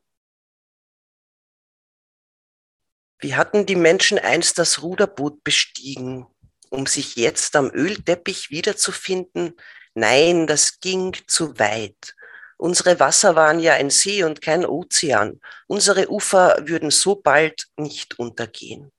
Wie 3.19 3.35
hatten 3.35 3.67
die 3.67 3.77
Menschen 3.77 4.19
einst 4.19 4.59
das 4.59 4.81
Ruderboot 4.81 5.45
bestiegen, 5.45 6.27
um 6.71 6.87
sich 6.87 7.17
jetzt 7.17 7.55
am 7.57 7.71
Ölteppich 7.71 8.51
wiederzufinden? 8.51 9.61
Nein, 9.95 10.47
das 10.47 10.81
ging 10.81 11.15
zu 11.27 11.59
weit. 11.59 12.15
Unsere 12.61 13.01
Wasser 13.01 13.37
waren 13.37 13.59
ja 13.59 13.73
ein 13.73 13.89
See 13.89 14.23
und 14.23 14.43
kein 14.43 14.67
Ozean. 14.67 15.41
Unsere 15.67 16.11
Ufer 16.11 16.57
würden 16.69 16.91
so 16.91 17.15
bald 17.15 17.69
nicht 17.77 18.19
untergehen. 18.19 18.93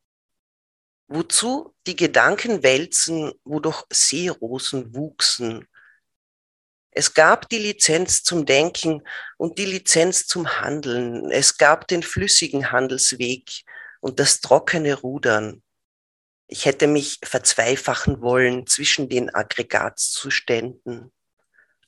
Wozu 1.07 1.75
die 1.85 1.95
Gedanken 1.95 2.63
wälzen, 2.63 3.33
wo 3.43 3.59
doch 3.59 3.85
Seerosen 3.91 4.95
wuchsen? 4.95 5.67
Es 6.89 7.13
gab 7.13 7.49
die 7.49 7.59
Lizenz 7.59 8.23
zum 8.23 8.47
Denken 8.47 9.03
und 9.37 9.59
die 9.59 9.65
Lizenz 9.65 10.25
zum 10.25 10.59
Handeln. 10.59 11.29
Es 11.29 11.57
gab 11.57 11.87
den 11.87 12.01
flüssigen 12.01 12.71
Handelsweg, 12.71 13.63
und 13.99 14.19
das 14.19 14.41
trockene 14.41 14.95
Rudern. 14.95 15.61
Ich 16.47 16.65
hätte 16.65 16.87
mich 16.87 17.19
verzweifachen 17.23 18.21
wollen 18.21 18.65
zwischen 18.65 19.07
den 19.07 19.33
Aggregatzuständen. 19.33 21.13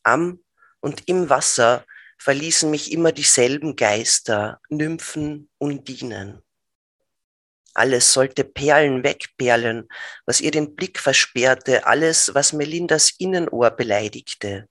Am 0.04 0.43
und 0.84 1.08
im 1.08 1.30
Wasser 1.30 1.86
verließen 2.18 2.70
mich 2.70 2.92
immer 2.92 3.12
dieselben 3.12 3.76
Geister, 3.76 4.60
Nymphen, 4.70 5.50
Undinen. 5.58 6.42
Alles 7.74 8.14
sollte 8.14 8.44
Perlen 8.44 9.04
wegperlen, 9.04 9.88
was 10.26 10.42
ihr 10.42 10.52
den 10.52 10.76
Blick 10.76 11.00
versperrte, 11.00 11.88
alles, 11.88 12.36
was 12.36 12.54
Melindas 12.54 13.12
Innenohr 13.18 13.72
beleidigte. 13.72 14.68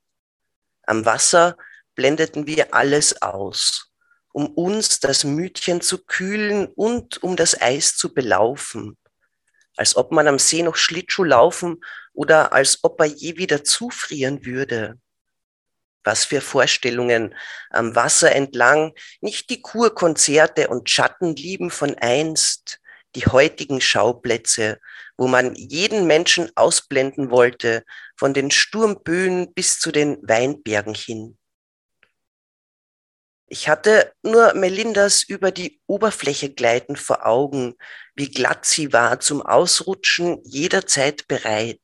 Am 0.84 1.04
Wasser 1.04 1.56
blendeten 1.94 2.46
wir 2.46 2.74
alles 2.74 3.20
aus 3.22 3.92
um 4.32 4.46
uns 4.46 5.00
das 5.00 5.24
Mütchen 5.24 5.80
zu 5.80 5.98
kühlen 6.04 6.66
und 6.66 7.22
um 7.22 7.36
das 7.36 7.60
Eis 7.60 7.96
zu 7.96 8.14
belaufen, 8.14 8.96
als 9.76 9.96
ob 9.96 10.10
man 10.10 10.26
am 10.26 10.38
See 10.38 10.62
noch 10.62 10.76
Schlittschuh 10.76 11.24
laufen 11.24 11.84
oder 12.14 12.52
als 12.52 12.82
ob 12.82 13.00
er 13.00 13.06
je 13.06 13.36
wieder 13.36 13.62
zufrieren 13.62 14.44
würde. 14.44 14.98
Was 16.04 16.24
für 16.24 16.40
Vorstellungen 16.40 17.34
am 17.70 17.94
Wasser 17.94 18.32
entlang, 18.32 18.92
nicht 19.20 19.50
die 19.50 19.62
Kurkonzerte 19.62 20.68
und 20.68 20.90
Schattenlieben 20.90 21.70
von 21.70 21.94
einst, 21.94 22.80
die 23.14 23.26
heutigen 23.26 23.80
Schauplätze, 23.80 24.78
wo 25.16 25.28
man 25.28 25.54
jeden 25.54 26.06
Menschen 26.06 26.50
ausblenden 26.56 27.30
wollte, 27.30 27.84
von 28.16 28.34
den 28.34 28.50
Sturmböen 28.50 29.52
bis 29.54 29.78
zu 29.78 29.92
den 29.92 30.18
Weinbergen 30.22 30.94
hin. 30.94 31.38
Ich 33.46 33.68
hatte 33.68 34.14
nur 34.22 34.54
Melindas 34.54 35.22
über 35.24 35.50
die 35.50 35.82
Oberfläche 35.86 36.54
gleiten 36.54 36.96
vor 36.96 37.26
Augen, 37.26 37.74
wie 38.14 38.30
glatt 38.30 38.64
sie 38.64 38.94
war, 38.94 39.20
zum 39.20 39.42
Ausrutschen 39.42 40.40
jederzeit 40.42 41.28
bereit. 41.28 41.80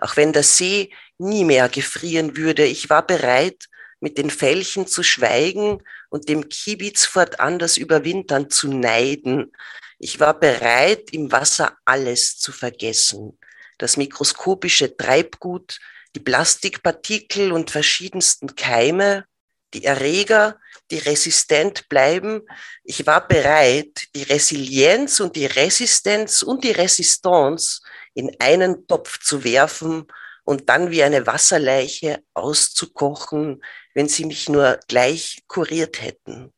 Auch 0.00 0.16
wenn 0.16 0.32
der 0.32 0.42
See 0.42 0.92
nie 1.20 1.44
mehr 1.44 1.68
gefrieren 1.68 2.36
würde, 2.36 2.64
ich 2.64 2.90
war 2.90 3.06
bereit, 3.06 3.66
mit 4.00 4.16
den 4.18 4.30
Fällchen 4.30 4.86
zu 4.86 5.02
schweigen 5.02 5.82
und 6.08 6.28
dem 6.28 6.48
Kiebitz 6.48 7.04
fortan 7.04 7.58
das 7.58 7.76
Überwintern 7.76 8.48
zu 8.50 8.68
neiden. 8.68 9.52
Ich 9.98 10.18
war 10.18 10.38
bereit, 10.38 11.10
im 11.12 11.30
Wasser 11.30 11.76
alles 11.84 12.38
zu 12.38 12.50
vergessen. 12.50 13.38
Das 13.76 13.96
mikroskopische 13.98 14.96
Treibgut, 14.96 15.78
die 16.16 16.20
Plastikpartikel 16.20 17.52
und 17.52 17.70
verschiedensten 17.70 18.56
Keime, 18.56 19.26
die 19.74 19.84
Erreger, 19.84 20.58
die 20.90 20.98
resistent 20.98 21.88
bleiben. 21.88 22.42
Ich 22.82 23.06
war 23.06 23.28
bereit, 23.28 24.06
die 24.14 24.24
Resilienz 24.24 25.20
und 25.20 25.36
die 25.36 25.46
Resistenz 25.46 26.42
und 26.42 26.64
die 26.64 26.72
Resistance 26.72 27.80
in 28.14 28.34
einen 28.40 28.86
Topf 28.86 29.20
zu 29.20 29.44
werfen 29.44 30.06
und 30.50 30.68
dann 30.68 30.90
wie 30.90 31.04
eine 31.04 31.28
Wasserleiche 31.28 32.24
auszukochen, 32.34 33.62
wenn 33.94 34.08
sie 34.08 34.24
mich 34.24 34.48
nur 34.48 34.80
gleich 34.88 35.44
kuriert 35.46 36.02
hätten. 36.02 36.50